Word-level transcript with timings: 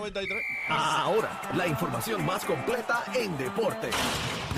Z93. 0.00 0.42
Ahora, 0.68 1.42
la 1.54 1.66
información 1.66 2.24
más 2.24 2.44
completa 2.44 3.04
en 3.14 3.36
deporte. 3.36 3.90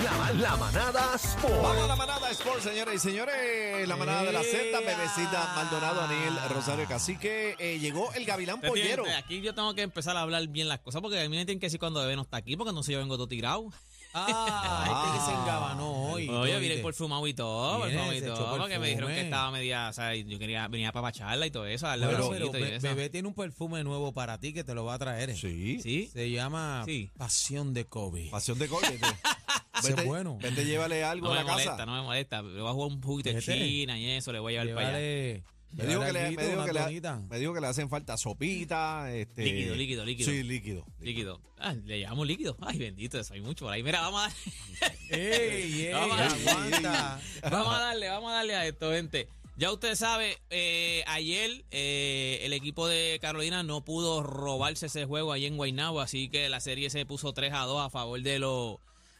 La, 0.02 0.32
la 0.32 0.56
manada 0.56 1.14
Sport. 1.14 1.62
Vamos 1.62 1.84
a 1.84 1.86
la 1.86 1.96
manada 1.96 2.30
Sport, 2.30 2.60
señores 2.60 2.94
y 2.94 2.98
señores. 2.98 3.86
La 3.88 3.96
manada 3.96 4.22
de 4.24 4.32
la 4.32 4.42
Z, 4.42 4.80
Bebecita 4.80 5.52
Maldonado, 5.54 6.02
Aniel 6.02 6.34
Rosario 6.50 6.86
Cacique. 6.88 7.56
Eh, 7.58 7.78
llegó 7.78 8.12
el 8.14 8.24
Gavilán 8.24 8.60
Pollero. 8.60 9.04
Aquí 9.18 9.40
yo 9.40 9.54
tengo 9.54 9.74
que 9.74 9.82
empezar 9.82 10.16
a 10.16 10.22
hablar 10.22 10.46
bien 10.48 10.68
las 10.68 10.80
cosas 10.80 11.02
porque 11.02 11.18
a 11.20 11.22
mí 11.22 11.28
me 11.36 11.44
tienen 11.44 11.60
que 11.60 11.66
decir 11.66 11.78
cuando 11.80 12.00
Bebé 12.00 12.16
no 12.16 12.22
está 12.22 12.38
aquí 12.38 12.56
porque 12.56 12.72
no 12.72 12.82
sé 12.82 12.92
yo 12.92 12.98
vengo 12.98 13.16
todo 13.16 13.28
tirado. 13.28 13.70
Ah, 14.14 14.84
este 15.06 15.18
que 15.18 15.24
se 15.24 15.32
engabanó 15.40 15.90
hoy. 16.12 16.28
Oye, 16.28 16.54
¿tú 16.54 16.60
vine 16.60 16.76
por 16.78 16.94
fumado 16.94 17.26
y 17.26 17.34
todo, 17.34 17.80
por 17.80 17.90
fumado 17.90 18.14
y 18.14 18.20
todo, 18.20 18.58
porque 18.58 18.78
me 18.78 18.88
dijeron 18.88 19.10
que 19.10 19.20
estaba 19.22 19.50
media, 19.50 19.88
o 19.88 19.92
sea, 19.92 20.14
yo 20.14 20.38
quería, 20.38 20.68
venía 20.68 20.92
para 20.92 21.08
pacharla 21.08 21.46
y 21.46 21.50
todo 21.50 21.66
eso, 21.66 21.86
darle 21.86 22.06
abracito 22.06 22.30
pero 22.52 22.58
y 22.58 22.62
Be- 22.62 22.76
eso. 22.76 22.86
Bebé 22.88 23.10
tiene 23.10 23.28
un 23.28 23.34
perfume 23.34 23.82
nuevo 23.84 24.12
para 24.12 24.38
ti 24.38 24.52
que 24.52 24.64
te 24.64 24.74
lo 24.74 24.84
va 24.84 24.94
a 24.94 24.98
traer. 24.98 25.36
Sí. 25.36 25.80
¿Sí? 25.82 26.10
Se 26.12 26.30
llama 26.30 26.82
Sí. 26.86 27.10
Pasión 27.16 27.72
de 27.74 27.86
Kobe. 27.86 28.28
Pasión 28.30 28.58
de 28.58 28.68
Colle. 28.68 28.98
Ese 29.78 29.94
es 29.94 30.04
bueno. 30.04 30.38
Vete, 30.40 30.64
llévale 30.64 31.02
algo 31.02 31.26
No 31.28 31.32
a 31.32 31.36
me 31.38 31.40
la 31.40 31.46
casa. 31.46 31.64
molesta, 31.64 31.86
no 31.86 31.92
me 31.96 32.02
molesta. 32.02 32.42
Le 32.42 32.60
voy 32.60 32.70
a 32.70 32.72
jugar 32.72 32.92
un 32.92 33.02
juguito 33.02 33.30
de 33.30 33.36
Vete. 33.36 33.52
China 33.58 33.98
y 33.98 34.10
eso, 34.10 34.30
le 34.32 34.38
voy 34.38 34.56
a 34.56 34.64
llevar 34.64 34.84
para 34.84 34.96
allá. 34.98 35.40
Me 35.72 35.86
dijo, 35.86 36.00
que 36.04 36.12
le, 36.12 36.20
alguito, 36.20 36.42
me, 36.42 36.46
dijo 36.48 36.56
una 36.58 36.66
que 36.66 36.72
le, 36.74 36.80
donita. 36.80 37.16
me 37.30 37.38
dijo 37.38 37.54
que 37.54 37.60
le 37.60 37.66
hacen 37.66 37.88
falta 37.88 38.16
sopita. 38.18 39.12
Este, 39.14 39.44
Líquido, 39.44 39.74
líquido, 39.74 40.04
líquido. 40.04 40.30
Sí, 40.30 40.42
líquido. 40.42 40.86
Líquido. 41.00 41.40
Ah, 41.58 41.72
le 41.72 42.00
llamamos 42.00 42.26
líquido. 42.26 42.56
Ay, 42.60 42.78
bendito, 42.78 43.18
eso 43.18 43.32
hay 43.34 43.40
mucho 43.40 43.64
por 43.64 43.72
ahí. 43.74 43.82
Mira, 43.82 44.00
vamos 44.02 44.20
a 44.22 44.28
dar- 44.28 44.92
¡Ey, 45.10 45.82
ey! 45.86 45.92
Vamos 45.92 46.18
a- 46.20 46.26
aguanta! 46.26 47.20
Vamos 47.50 47.74
a 47.74 47.80
darle, 47.80 48.08
vamos 48.08 48.30
a 48.30 48.34
darle 48.34 48.54
a 48.56 48.66
esto, 48.66 48.90
gente. 48.92 49.28
Ya 49.56 49.70
usted 49.70 49.94
sabe, 49.96 50.38
eh, 50.50 51.04
ayer 51.06 51.62
eh, 51.70 52.40
el 52.42 52.52
equipo 52.54 52.88
de 52.88 53.18
Carolina 53.20 53.62
no 53.62 53.84
pudo 53.84 54.22
robarse 54.22 54.86
ese 54.86 55.04
juego 55.04 55.30
ahí 55.32 55.44
en 55.46 55.56
Guaynabo, 55.58 56.00
así 56.00 56.28
que 56.30 56.48
la 56.48 56.58
serie 56.60 56.88
se 56.90 57.04
puso 57.04 57.32
3 57.34 57.52
a 57.52 57.60
2 57.64 57.80
a 57.86 57.90
favor 57.90 58.20
de 58.22 58.38
los 58.38 58.76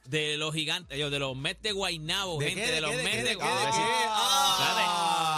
de 0.07 0.37
los 0.39 0.53
gigantes, 0.55 0.99
de 0.99 1.19
los 1.21 1.37
Mets 1.37 1.63
de 1.63 1.73
Guaynabo, 1.73 2.39
¿De 2.41 2.47
gente, 2.47 2.63
qué, 2.63 2.67
de, 2.71 2.75
de 2.77 2.81
los 2.81 2.91
qué, 2.91 2.97
de 2.97 3.03
Mets 3.05 3.25
de 3.25 3.35
Guaynabo. 3.37 3.63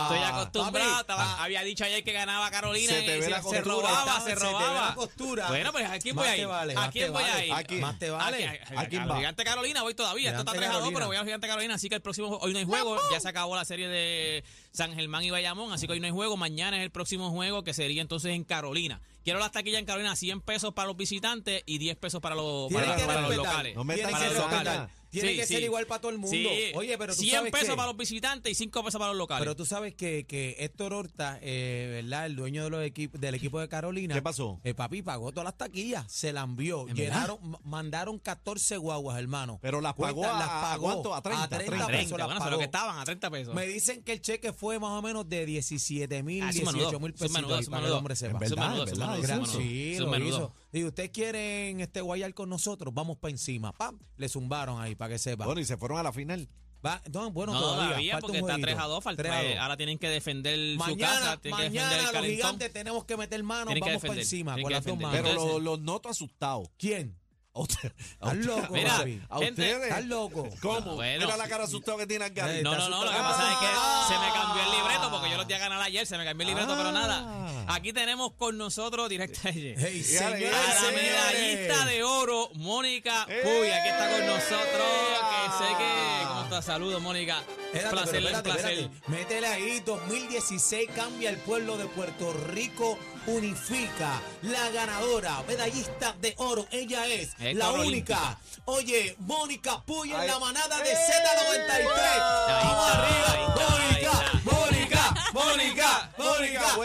Espérate, 0.05 0.25
Ah, 0.35 0.43
Estoy 0.43 0.63
acostumbrado, 0.63 1.07
papi, 1.07 1.23
ah. 1.23 1.37
había 1.45 1.63
dicho 1.63 1.85
ayer 1.85 2.05
que 2.05 2.13
ganaba 2.13 2.51
Carolina 2.51 2.93
Se 2.93 3.03
te 3.03 3.17
y 3.17 3.21
ve 3.21 3.25
se, 3.25 3.31
la 3.31 3.37
se 3.39 3.43
costura, 3.43 3.63
robaba, 3.65 4.15
se 4.21 4.21
se 4.21 4.27
te 4.27 4.35
ve 4.35 4.41
robaba. 4.53 4.89
la 4.89 4.95
costura. 4.95 5.49
Bueno, 5.49 5.73
pues 5.73 5.85
¿a 5.85 5.89
Más 5.91 6.15
voy 6.15 6.27
a 6.29 6.37
ir? 6.37 6.47
vale, 6.47 6.75
¿A 6.77 6.91
quién 6.91 7.13
voy 7.13 7.23
a 7.23 7.27
vale. 7.29 7.47
ir? 7.47 7.53
¿A 7.53 7.65
quién? 7.65 7.81
Más 7.81 7.99
te 7.99 8.11
vale. 8.11 8.47
A, 8.47 8.51
¿A 8.81 8.81
a- 8.81 9.07
va? 9.07 9.17
Gigante 9.17 9.45
Carolina 9.45 9.83
voy 9.83 9.95
todavía. 9.95 10.31
Esto 10.31 10.41
está 10.41 10.53
Gigante 10.53 10.67
3 10.67 10.71
a 10.71 10.73
2, 10.73 10.79
Carolina. 10.81 10.99
pero 10.99 11.07
voy 11.09 11.17
al 11.17 11.25
Gigante 11.25 11.47
Carolina. 11.49 11.75
Así 11.75 11.89
que 11.89 11.95
el 11.97 12.03
próximo. 12.03 12.39
Hoy 12.41 12.53
no 12.53 12.59
hay 12.59 12.65
juego. 12.65 12.97
Ya 13.13 13.21
se 13.21 13.29
acabó 13.29 13.57
la 13.57 13.65
serie 13.65 13.89
de 13.89 14.45
San 14.73 14.95
Germán 14.95 15.23
y 15.25 15.31
Bayamón. 15.31 15.73
Así 15.73 15.87
que 15.87 15.93
hoy 15.95 16.01
no 16.01 16.07
hay 16.07 16.13
juego. 16.13 16.37
Mañana 16.37 16.77
es 16.79 16.83
el 16.85 16.91
próximo 16.91 17.31
juego 17.31 17.65
que 17.65 17.75
sería 17.75 18.03
entonces 18.03 18.33
en 18.33 18.45
Carolina. 18.45 19.01
Quiero 19.25 19.39
las 19.39 19.53
taquillas 19.53 19.79
en 19.81 19.87
Carolina: 19.87 20.15
100 20.17 20.41
pesos 20.43 20.75
para 20.75 20.89
los 20.89 20.97
visitantes 20.97 21.63
y 21.67 21.79
10 21.79 21.97
pesos 21.97 22.21
para 22.21 22.35
los, 22.35 22.73
para, 22.73 22.97
para 23.07 23.29
locales. 23.29 23.75
No 23.75 23.85
me 23.85 23.97
para 23.99 24.27
los 24.29 24.37
locales. 24.39 24.81
Tiene 25.15 25.31
Sí, 25.31 25.37
que 25.37 25.47
ser 25.47 25.59
sí. 25.59 25.65
igual 25.65 25.87
para 25.87 26.01
todo 26.01 26.11
el 26.13 26.19
mundo. 26.19 26.31
Sí. 26.37 26.73
Oye, 26.75 26.99
pero 26.99 27.15
tú 27.15 27.23
100 27.23 27.35
sabes 27.37 27.53
pesos 27.53 27.69
que- 27.71 27.77
para 27.77 27.89
los 27.89 27.97
visitantes 27.97 28.53
y 28.53 28.55
5 28.55 28.83
pesos 28.85 28.99
para 28.99 29.11
los 29.13 29.19
locales. 29.19 29.41
Pero 29.43 29.57
tú 29.57 29.65
sabes 29.65 29.95
que, 29.95 30.27
que 30.27 30.57
Héctor 30.59 30.93
Horta, 30.93 31.39
eh, 31.43 32.01
¿verdad? 32.03 32.27
El 32.27 32.37
dueño 32.37 32.65
de 32.65 32.71
los 32.71 32.85
equipos, 32.85 33.21
del 33.21 33.35
equipo 33.35 33.61
de 33.61 33.69
Carolina. 33.69 34.15
¿Qué 34.15 34.23
pasó? 34.23 34.61
El 34.65 34.75
papi 34.75 35.03
pagó 35.03 35.31
todas 35.33 35.45
las 35.45 35.57
taquillas, 35.57 36.11
se 36.11 36.33
la 36.33 36.43
envió. 36.43 36.89
¿En 36.89 36.97
Llenaron, 36.97 37.39
ma- 37.43 37.61
mandaron 37.65 38.19
14 38.19 38.77
guaguas, 38.77 39.19
hermano. 39.19 39.59
Pero 39.63 39.81
las 39.81 39.95
pagó 39.95 40.21
Cuenta, 40.21 40.37
a- 40.37 40.41
las 40.41 40.49
¿a 40.49 40.61
pagó 40.73 40.83
cuánto? 40.85 41.15
¿A 41.15 41.23
30? 41.23 41.49
30, 41.49 41.67
30, 41.67 41.87
pesos 41.87 42.11
las 42.11 42.11
bueno, 42.11 42.25
eso 42.27 42.35
es 42.35 42.39
pagó. 42.41 42.51
lo 42.51 42.59
que 42.59 42.65
estaban, 42.65 42.99
a 42.99 43.05
30 43.05 43.31
pesos. 43.31 43.55
Me 43.55 43.67
dicen 43.67 44.03
que 44.03 44.13
el 44.13 44.21
cheque 44.21 44.53
fue 44.53 44.79
más 44.79 44.91
o 44.91 45.03
menos 45.03 45.29
de 45.29 45.47
17 45.47 46.23
mil, 46.23 46.43
Ah, 46.43 46.51
es 46.51 46.57
un 46.57 46.63
18 46.63 46.77
menudo, 46.79 47.01
mil 47.01 47.13
pesos. 47.13 47.31
menudo, 47.31 47.59
es 47.59 47.67
un 47.67 47.71
para 47.71 47.81
que 47.81 47.85
el 47.85 47.85
menudo. 47.85 47.99
hombre 47.99 48.17
sepa. 48.17 48.39
Verdad, 48.39 48.57
verdad, 48.57 48.77
menudo, 48.77 48.85
es 48.85 48.93
un 48.93 49.25
eso. 49.25 49.35
menudo. 49.35 49.59
Sí, 49.61 49.97
lo 49.99 50.07
menudo. 50.11 50.29
hizo. 50.29 50.55
Y 50.73 50.85
ustedes 50.85 51.11
quieren 51.11 51.81
este 51.81 52.01
guayar 52.01 52.35
con 52.35 52.49
nosotros, 52.49 52.93
vamos 52.93 53.17
para 53.19 53.31
encima. 53.31 53.73
Pam, 53.73 53.99
le 54.17 54.29
zumbaron 54.29 54.81
ahí 54.81 54.95
para 55.05 55.15
que 55.15 55.19
sepa. 55.19 55.45
Bueno, 55.47 55.61
y 55.61 55.65
se 55.65 55.77
fueron 55.77 55.99
a 55.99 56.03
la 56.03 56.13
final. 56.13 56.49
Va- 56.85 57.01
no, 57.11 57.31
bueno, 57.31 57.55
No, 57.55 57.61
todavía, 57.61 57.87
todavía, 57.89 58.13
falta 58.13 58.27
porque 58.27 58.33
un 58.33 58.45
está 58.45 58.53
jueguito. 58.53 58.67
3 58.67 58.79
a 58.79 58.87
2. 58.89 59.05
Falta, 59.05 59.23
3 59.23 59.33
a 59.33 59.37
2. 59.37 59.45
eh, 59.47 59.59
ahora 59.59 59.77
tienen 59.79 59.99
que 59.99 60.09
defender 60.11 60.59
su 60.75 60.79
Mañana, 60.79 60.99
casa, 61.15 61.37
tienen 61.41 61.57
que 61.59 61.65
defender 61.65 61.83
mañana 61.83 61.97
el 61.97 62.03
los 62.03 62.13
calentón. 62.13 62.37
gigantes 62.37 62.73
tenemos 62.75 63.05
que 63.07 63.17
meter 63.17 63.43
manos, 63.43 63.67
Tienen 63.69 63.81
vamos 63.81 64.03
para 64.03 64.15
defender, 64.15 64.23
encima 64.23 64.53
con 64.55 64.65
que 64.65 64.71
las 64.75 64.85
dos 64.85 64.99
manos. 64.99 65.21
Pero 65.23 65.59
los 65.61 65.81
noto 65.81 66.09
asustados. 66.11 66.69
¿Quién? 66.77 67.17
A 67.57 67.61
usted- 67.61 67.93
a 68.21 68.33
Estás 68.33 68.33
usted- 68.35 68.45
loco, 68.47 68.73
Mira, 68.75 68.97
papi. 68.99 69.23
a 69.31 69.39
gente, 69.39 69.63
ustedes. 69.63 69.83
Estás 69.89 70.05
loco. 70.07 70.49
¿Cómo? 70.61 70.95
Bueno. 70.97 71.25
Mira 71.25 71.37
la 71.37 71.49
cara 71.49 71.65
asustada 71.65 71.99
que 71.99 72.07
tiene. 72.09 72.27
Eh, 72.27 72.61
No, 72.65 72.75
no, 72.77 72.89
no, 72.89 73.05
lo 73.05 73.11
que 73.13 73.17
pasa 73.17 73.53
es 73.53 73.59
que 73.59 73.67
Ah. 73.71 74.05
se 74.09 74.19
me 74.19 74.33
cambió 74.33 74.63
el 74.65 74.71
libreto 74.81 75.11
porque 75.11 75.31
yo 75.31 75.37
los 75.37 75.47
di 75.47 75.55
a 75.55 75.59
ganar 75.59 75.81
ayer, 75.83 76.05
se 76.07 76.19
me 76.19 76.25
cambió 76.25 76.43
el 76.49 76.55
libreto, 76.55 76.75
pero 76.77 76.89
Ah. 76.89 76.93
nada. 76.93 77.65
Aquí 77.75 77.93
tenemos 77.93 78.33
con 78.33 78.59
nosotros 78.59 79.09
directa 79.09 79.51
Hey, 79.51 80.03
señores, 80.03 80.53
a 80.53 80.85
la 80.85 80.91
medallista 80.93 81.85
de 81.87 82.03
oro, 82.03 82.51
Mónica. 82.55 83.25
Puy, 83.27 83.71
aquí 83.71 83.89
está 83.89 84.11
con 84.11 84.27
nosotros, 84.27 84.89
que 85.31 85.65
sé 85.65 85.77
que... 85.79 86.34
Saludos, 86.63 87.01
Mónica. 87.03 87.43
Espérate, 87.73 87.97
placer, 87.97 88.17
espérate, 88.17 88.37
un 88.49 88.55
placer. 88.55 88.79
espérate. 88.79 89.11
Métele 89.11 89.47
ahí, 89.49 89.81
2016 89.81 90.91
cambia 90.95 91.31
el 91.31 91.37
pueblo 91.39 91.77
de 91.77 91.87
Puerto 91.87 92.33
Rico, 92.49 92.99
unifica 93.27 94.21
la 94.43 94.71
ganadora, 94.71 95.43
medallista 95.49 96.15
de 96.21 96.35
oro. 96.39 96.67
Ella 96.71 97.07
es 97.07 97.35
la 97.55 97.71
única. 97.73 98.39
Oye, 98.67 99.17
Mónica 99.19 99.83
Puy 99.85 100.11
en 100.13 100.27
la 100.27 100.39
manada 100.39 100.79
de 100.79 100.93
¡Eh! 100.93 100.97
Z93. 100.97 102.19
Vamos 102.49 102.91
arriba, 102.91 103.55
Mónica. 103.57 104.41
Mónica, 104.45 105.23
Mónica, 105.33 106.11
Mónica, 106.17 106.77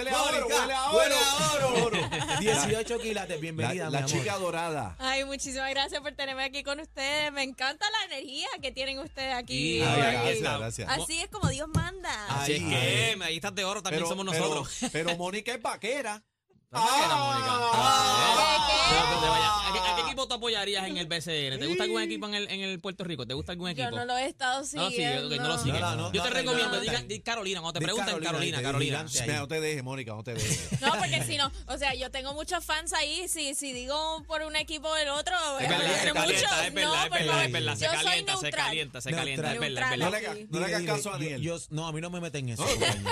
18 2.39 2.99
quilates, 2.99 3.35
La, 3.35 3.41
bienvenida, 3.41 3.83
la 3.85 3.89
mi 3.89 3.97
amor. 3.97 4.09
chica 4.11 4.37
dorada. 4.37 4.95
Ay, 4.99 5.25
muchísimas 5.25 5.69
gracias 5.71 6.01
por 6.01 6.13
tenerme 6.13 6.43
aquí 6.43 6.63
con 6.63 6.79
ustedes. 6.79 7.31
Me 7.31 7.43
encanta 7.43 7.85
la 7.89 8.13
energía 8.15 8.47
que 8.61 8.71
tienen 8.71 8.99
ustedes 8.99 9.33
aquí. 9.35 9.77
Y- 9.77 9.81
Ay, 9.81 10.01
gracias, 10.41 10.59
gracias. 10.59 10.89
Así 10.89 11.19
es 11.19 11.29
como 11.29 11.49
Dios 11.49 11.67
manda. 11.73 12.41
Así 12.41 12.53
es 12.53 12.61
Ahí. 12.61 12.69
que 12.69 13.15
medallistas 13.17 13.55
de 13.55 13.65
oro 13.65 13.81
también 13.83 14.05
somos 14.07 14.25
nosotros. 14.25 14.77
Pero, 14.79 14.91
pero 15.09 15.17
Mónica 15.17 15.53
es 15.53 15.61
vaquera. 15.61 16.23
¿Dónde 16.71 16.91
queda, 16.91 17.15
Mónica? 17.17 17.47
Ah. 17.73 18.67
Pero, 18.89 19.05
pero 19.09 19.21
te 19.21 19.27
¿A 19.69 19.71
qué, 19.73 19.79
a 19.79 19.95
qué 19.95 20.01
equipo 20.01 20.27
tú 20.27 20.33
apoyarías 20.35 20.87
en 20.87 20.97
el 20.97 21.05
BCN? 21.07 21.59
¿Te 21.59 21.67
gusta 21.67 21.83
algún 21.83 22.01
equipo 22.01 22.27
en 22.27 22.33
el, 22.35 22.49
en 22.49 22.61
el 22.61 22.79
Puerto 22.79 23.03
Rico? 23.03 23.25
¿Te 23.25 23.33
gusta 23.35 23.51
algún 23.51 23.69
equipo? 23.69 23.89
Yo 23.89 23.95
no 23.95 24.05
lo 24.05 24.17
he 24.17 24.25
estado 24.25 24.63
No 24.73 24.83
lo 24.83 24.89
siguiendo. 24.89 25.27
ok, 25.35 25.41
no 25.41 25.47
lo 25.47 25.57
sigue. 25.59 25.79
No, 25.79 25.95
no, 25.95 26.11
Yo 26.11 26.21
te 26.23 26.29
no, 26.29 26.35
recomiendo, 26.35 26.75
no, 26.75 26.79
diga, 26.81 27.01
no. 27.01 27.07
di 27.07 27.19
Carolina, 27.21 27.61
cuando 27.61 27.79
te 27.79 27.83
preguntan 27.85 28.07
Carolina, 28.07 28.31
Carolina, 28.31 28.57
te 28.57 28.63
Carolina. 28.63 28.97
gigante. 29.09 29.21
Mira, 29.27 29.39
no 29.39 29.47
te 29.47 29.61
dejes, 29.61 29.83
Mónica, 29.83 30.11
no 30.13 30.23
te 30.23 30.33
dejes. 30.33 30.81
No, 30.81 30.91
porque 30.97 31.23
si 31.23 31.37
no, 31.37 31.51
o 31.67 31.77
sea, 31.77 31.93
yo 31.95 32.09
tengo 32.11 32.33
muchos 32.33 32.63
fans 32.65 32.93
ahí. 32.93 33.27
Si, 33.27 33.53
si 33.55 33.73
digo 33.73 34.23
por 34.27 34.41
un 34.43 34.55
equipo 34.55 34.87
o 34.89 34.95
el 34.95 35.09
otro, 35.09 35.35
Es 35.59 35.69
verdad, 35.69 36.01
se 36.03 36.11
calienta, 36.13 36.67
es 36.67 36.73
verdad, 36.73 36.89
no, 36.89 36.95
es 37.03 37.09
por 37.09 37.17
verdad, 37.19 37.27
favor, 37.33 37.45
es 37.45 37.51
verdad, 37.51 37.75
se 37.75 37.85
yo 37.85 37.91
soy 37.91 38.03
calienta, 38.03 38.35
se 38.37 38.41
neutral. 38.43 38.65
calienta, 38.65 39.01
se 39.01 39.11
calienta, 39.11 39.53
es 39.53 39.59
verdad, 39.59 39.93
es 39.93 39.99
Neutral. 39.99 39.99
verdad. 39.99 40.21
No 40.21 40.33
le, 40.35 40.47
no 40.49 40.59
le 40.59 40.65
hagas 40.65 40.83
caso 40.83 41.13
a 41.13 41.19
yo- 41.19 41.37
yo- 41.37 41.57
no, 41.69 41.87
a 41.87 41.91
mí 41.93 42.01
no 42.01 42.09
me 42.09 42.19
meten 42.21 42.49
eso. 42.49 42.63
coño. 42.63 43.09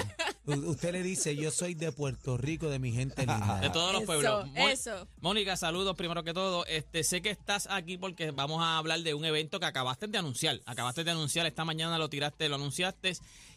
U- 0.48 0.70
Usted 0.72 0.92
le 0.94 1.04
dice, 1.04 1.36
yo 1.36 1.52
soy 1.52 1.74
de 1.76 1.92
Puerto 1.92 2.38
Rico, 2.38 2.70
de 2.70 2.80
mi 2.80 2.92
gente 2.92 3.22
linda. 3.28 3.60
De 3.60 3.70
todos 3.70 3.92
los 3.94 4.02
Eso, 4.04 4.06
pueblos. 4.08 4.48
Eso. 4.56 5.08
Mónica, 5.20 5.58
saludos 5.58 5.96
primero 5.96 6.24
que 6.24 6.34
todo. 6.34 6.66
Este, 6.66 7.04
sé 7.04 7.22
que 7.22 7.30
estás 7.30 7.68
aquí 7.70 7.98
porque 7.98 8.32
vamos 8.32 8.62
a 8.64 8.78
hablar 8.78 9.02
de 9.02 9.14
un 9.14 9.26
evento 9.26 9.60
que 9.60 9.66
acabaste 9.66 10.08
de 10.08 10.18
anunciar. 10.18 10.62
Acabaste 10.66 11.04
de 11.04 11.12
anunciar 11.12 11.46
esta 11.46 11.66
mañana, 11.66 11.98
lo 11.98 12.10
tiraste, 12.10 12.48
lo 12.50 12.56
anunciaste. 12.56 13.14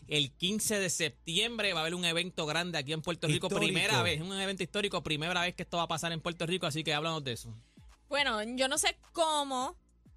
El 0.09 0.33
15 0.33 0.81
de 0.81 0.91
septiembre 0.91 1.73
va 1.73 1.81
a 1.81 1.83
haber 1.83 1.95
un 1.95 2.05
evento 2.05 2.45
grande 2.47 2.79
aquí 2.79 2.93
en 2.93 3.03
Puerto 3.03 3.27
Rico. 3.29 3.47
Histórico. 3.47 3.73
Primera 3.73 4.03
vez, 4.03 4.21
un 4.21 4.33
evento 4.39 4.62
histórico, 4.62 5.03
primera 5.03 5.41
vez 5.43 5.55
que 5.55 5.62
esto 5.62 5.77
va 5.77 5.84
a 5.84 5.89
pasar 5.89 6.11
en 6.12 6.21
Puerto 6.21 6.47
Rico, 6.47 6.67
así 6.67 6.83
que 6.83 6.93
háblanos 6.93 7.23
de 7.23 7.33
eso. 7.33 7.55
Bueno, 8.09 8.43
yo 8.56 8.67
no 8.67 8.77
sé 8.77 8.97
cómo, 9.12 9.77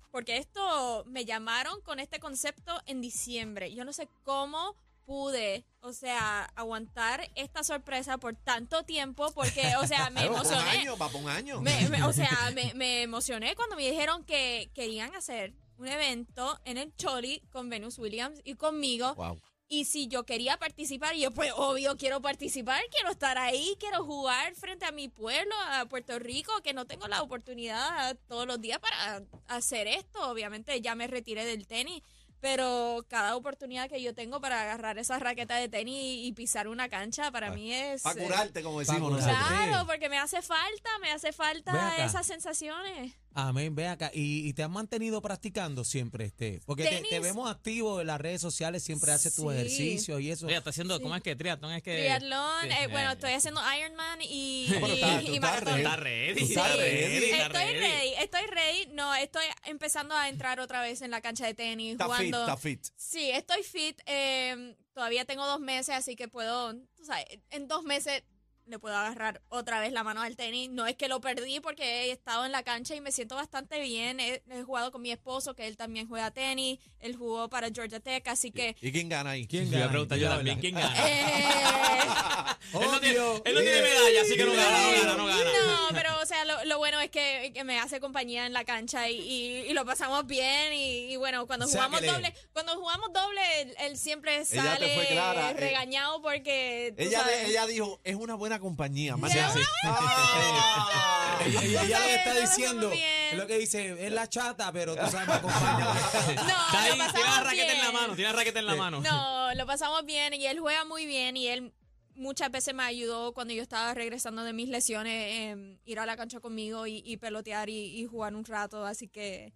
porque 0.10 0.38
esto 0.38 1.04
me 1.06 1.26
llamaron 1.26 1.80
con 1.82 2.00
este 2.00 2.20
concepto 2.20 2.82
en 2.88 3.02
diciembre. 3.02 3.72
Yo 3.76 3.86
no 3.86 3.94
sé 3.94 4.10
cómo 4.24 4.76
pude, 5.06 5.66
o 5.82 5.94
sea, 5.94 6.46
aguantar 6.56 7.30
esta 7.36 7.64
sorpresa 7.64 8.18
por 8.18 8.36
tanto 8.36 8.84
tiempo, 8.84 9.32
porque, 9.34 9.76
o 9.78 9.88
sea, 9.88 10.10
me 10.10 10.22
pa' 10.26 10.30
un 10.30 10.36
emocioné. 10.36 10.70
año, 10.70 10.98
va 10.98 11.10
pa' 11.10 11.18
un 11.18 11.30
año. 11.30 11.62
Me- 11.62 11.90
me- 11.90 12.04
o 12.04 12.14
sea, 12.14 12.30
me, 12.56 12.74
me 12.74 13.02
emocioné 13.04 13.56
cuando 13.56 13.76
me 13.76 13.90
dijeron 13.90 14.24
que 14.24 14.70
querían 14.74 15.14
hacer 15.16 15.54
un 15.78 15.88
evento 15.88 16.60
en 16.66 16.78
el 16.78 16.96
Choli 16.96 17.42
con 17.52 17.70
Venus 17.70 17.98
Williams 18.00 18.40
y 18.44 18.56
conmigo. 18.56 19.16
Wow. 19.16 19.40
Y 19.70 19.86
si 19.86 20.08
yo 20.08 20.24
quería 20.24 20.58
participar, 20.58 21.16
y 21.16 21.22
yo 21.22 21.32
pues 21.32 21.52
obvio 21.56 21.98
quiero 21.98 22.22
participar, 22.22 22.84
quiero 22.92 23.10
estar 23.10 23.40
ahí, 23.40 23.76
quiero 23.80 24.04
jugar 24.06 24.54
frente 24.56 24.86
a 24.86 24.92
mi 24.92 25.08
pueblo, 25.08 25.56
a 25.70 25.86
Puerto 25.86 26.20
Rico, 26.20 26.52
que 26.64 26.74
no 26.74 26.86
tengo 26.86 27.08
la 27.08 27.24
oportunidad 27.24 28.16
todos 28.28 28.46
los 28.46 28.62
días 28.62 28.78
para 28.80 29.24
hacer 29.48 29.88
esto. 29.88 30.30
Obviamente 30.30 30.80
ya 30.82 30.94
me 30.94 31.08
retiré 31.08 31.44
del 31.46 31.66
tenis, 31.66 32.04
pero 32.44 33.06
cada 33.08 33.38
oportunidad 33.38 33.88
que 33.88 34.02
yo 34.02 34.14
tengo 34.14 34.42
para 34.42 34.62
agarrar 34.62 34.98
esa 34.98 35.18
raqueta 35.18 35.56
de 35.56 35.70
tenis 35.70 36.26
y 36.28 36.34
pisar 36.34 36.68
una 36.68 36.90
cancha, 36.90 37.32
para 37.32 37.52
mí 37.52 37.74
es... 37.74 38.02
Para 38.02 38.20
eh, 38.20 38.24
curarte, 38.26 38.62
como 38.62 38.80
decimos 38.80 39.12
Pa' 39.12 39.16
nosotros. 39.16 39.48
Claro, 39.48 39.88
porque 39.88 40.10
me 40.10 40.20
hace 40.20 40.42
falta, 40.42 40.90
me 41.00 41.14
hace 41.14 41.32
falta 41.32 42.04
esas 42.04 42.28
sensaciones. 42.28 43.16
Amén, 43.36 43.74
ven 43.74 43.88
acá. 43.88 44.12
¿Y, 44.14 44.48
y 44.48 44.54
te 44.54 44.64
has 44.64 44.70
mantenido 44.70 45.22
practicando 45.22 45.84
siempre, 45.84 46.26
este? 46.26 46.62
Porque 46.66 47.04
te, 47.10 47.20
vemos 47.20 47.50
activo 47.50 48.00
en 48.02 48.08
las 48.08 48.22
redes 48.22 48.42
sociales, 48.42 48.84
siempre 48.84 49.12
haces 49.12 49.34
tu 49.36 49.50
Sí. 49.50 49.56
ejercicio 49.56 50.20
y 50.20 50.30
eso. 50.30 50.46
Oye, 50.46 50.56
está 50.58 50.70
haciendo, 50.70 51.02
¿cómo 51.02 51.16
es 51.16 51.24
que 51.24 51.36
triatlón 51.36 51.72
es 51.74 51.82
que? 51.84 51.96
Triatlón, 51.98 52.72
eh, 52.72 52.88
bueno, 52.92 53.12
estoy 53.12 53.32
haciendo 53.32 53.62
Ironman 53.76 54.20
y, 54.22 54.68
No, 54.80 54.88
y- 54.88 54.92
está- 54.94 55.22
y 55.24 55.40
maratón. 55.40 55.82
ready. 56.04 56.44
Está 56.44 56.68
Estoy 56.70 56.80
ready. 56.80 57.80
ready, 57.80 58.14
estoy 58.20 58.46
ready. 58.48 58.86
No, 58.94 59.16
estoy 59.16 59.46
empezando 59.66 60.16
a 60.16 60.30
entrar 60.30 60.60
otra 60.60 60.82
vez 60.82 61.02
en 61.02 61.12
la 61.12 61.22
cancha 61.22 61.46
de 61.46 61.54
tenis, 61.54 61.94
Está 61.94 62.06
fit, 62.06 62.16
jugando. 62.16 62.40
está 62.42 62.58
fit. 62.58 62.86
Sí, 62.96 63.30
estoy 63.32 63.64
fit. 63.64 64.00
eh, 64.06 64.76
todavía 64.94 65.26
tengo 65.26 65.46
dos 65.48 65.60
meses, 65.60 65.96
así 65.96 66.16
que 66.16 66.28
puedo, 66.28 66.76
tú 66.96 67.04
sabes, 67.06 67.26
en 67.50 67.68
dos 67.68 67.84
meses 67.84 68.22
le 68.66 68.80
puedo 68.80 68.96
agarrar 68.96 69.42
otra 69.50 69.80
vez 69.80 69.92
la 69.92 70.04
mano 70.04 70.22
al 70.22 70.36
tenis. 70.36 70.70
No 70.70 70.86
es 70.88 70.96
que 70.96 71.08
lo 71.08 71.20
perdí 71.22 71.60
porque 71.60 71.84
he 72.06 72.12
estado 72.12 72.46
en 72.46 72.52
la 72.52 72.64
cancha 72.64 72.96
y 72.96 73.02
me 73.02 73.12
siento 73.12 73.36
bastante 73.36 73.80
bien. 73.80 74.20
He, 74.20 74.42
he 74.52 74.64
jugado 74.64 74.92
con 74.92 75.02
mi 75.02 75.12
esposo, 75.12 75.54
que 75.56 75.68
él 75.68 75.78
también 75.78 76.08
juega 76.08 76.32
tenis. 76.32 76.80
Él 77.00 77.16
jugó 77.16 77.50
para 77.50 77.70
Georgia 77.72 78.00
Tech, 78.00 78.28
así 78.28 78.52
que... 78.52 78.76
¿Y 78.82 78.92
quién 78.92 79.10
gana 79.10 79.32
ahí? 79.32 79.48
¿Quién 79.48 79.66
Yo 79.66 79.70
iba 79.72 79.78
a 79.78 79.80
gana? 79.82 79.92
preguntar 79.92 80.18
yo 80.18 80.30
también. 80.30 80.60
¿quién 80.60 80.76
gana? 80.76 80.96
eh, 81.08 82.54
Él 82.74 82.80
no 82.92 83.00
tiene, 83.00 83.18
él 83.46 83.56
no 83.56 83.62
tiene 83.62 83.82
medalla, 83.82 84.22
así 84.22 84.36
que 84.38 84.46
no 84.46 84.54
gana, 84.54 84.80
no 84.82 84.92
gana, 85.02 85.16
no 85.18 85.26
gana. 85.28 85.44
No, 85.44 85.88
pero 85.94 86.20
o 86.22 86.26
sea, 86.26 86.44
lo, 86.46 86.64
lo 86.66 86.78
bueno 86.78 87.00
es 87.02 87.12
que, 87.12 87.52
que 87.54 87.64
me 87.64 87.78
hace 87.80 88.00
compañía 88.00 88.46
en 88.48 88.54
la 88.54 88.64
cancha 88.64 89.10
y, 89.10 89.20
y- 89.20 89.58
y 89.70 89.74
lo 89.74 89.86
pasamos 89.86 90.26
bien 90.26 90.74
y, 90.74 91.12
y 91.14 91.16
bueno, 91.18 91.46
cuando 91.46 91.68
jugamos 91.68 92.00
Sáquele. 92.00 92.12
doble, 92.14 92.34
cuando 92.54 92.76
jugamos 92.76 93.12
doble, 93.14 93.42
él, 93.62 93.76
él 93.80 93.98
siempre 93.98 94.44
sale 94.46 95.12
eh. 95.14 95.54
regañado 95.54 96.22
porque 96.22 96.94
Ella, 96.98 97.20
sabes. 97.20 97.50
ella 97.50 97.68
dijo, 97.68 98.00
es 98.04 98.16
una 98.16 98.36
buena 98.36 98.53
compañía. 98.60 99.18
más. 99.18 99.32
Ah. 99.36 101.40
Ella, 101.46 102.00
lo 102.00 102.06
que 102.06 102.16
está 102.16 102.40
diciendo, 102.40 102.92
es 102.92 103.38
lo 103.38 103.48
que 103.48 103.58
dice, 103.58 104.06
es 104.08 104.12
la 104.14 104.30
chata, 104.30 104.72
pero 104.72 104.96
tú 104.96 105.06
sabes, 105.12 105.28
me 105.28 105.34
acompaña. 105.34 105.86
No, 106.36 106.42
Está 106.42 106.84
ahí, 106.84 106.90
lo 106.90 106.96
tiene 106.96 106.98
la 106.98 107.14
pasamos 107.14 107.44
raqueta 107.44 107.72
en 107.74 107.78
la 107.80 107.90
bien. 107.90 107.94
mano, 108.02 108.16
tiene 108.16 108.32
la 108.32 108.38
raqueta 108.38 108.60
en 108.60 108.66
la 108.66 108.76
mano. 108.76 109.02
No, 109.02 109.54
lo 109.56 109.66
pasamos 109.66 110.06
bien 110.06 110.34
y 110.34 110.46
él 110.46 110.60
juega 110.60 110.86
muy 110.86 111.06
bien 111.06 111.36
y 111.36 111.48
él 111.48 111.74
muchas 112.16 112.52
veces 112.52 112.74
me 112.74 112.84
ayudó 112.84 113.34
cuando 113.34 113.54
yo 113.54 113.62
estaba 113.64 113.94
regresando 113.94 114.44
de 114.44 114.54
mis 114.54 114.70
lesiones, 114.70 115.14
eh, 115.14 115.78
ir 115.86 116.00
a 116.00 116.06
la 116.06 116.16
cancha 116.16 116.40
conmigo 116.40 116.88
y, 116.88 117.02
y 117.06 117.18
pelotear 117.18 117.70
y, 117.70 118.00
y 118.00 118.06
jugar 118.06 118.36
un 118.36 118.46
rato, 118.46 118.86
así 118.86 119.08
que 119.08 119.54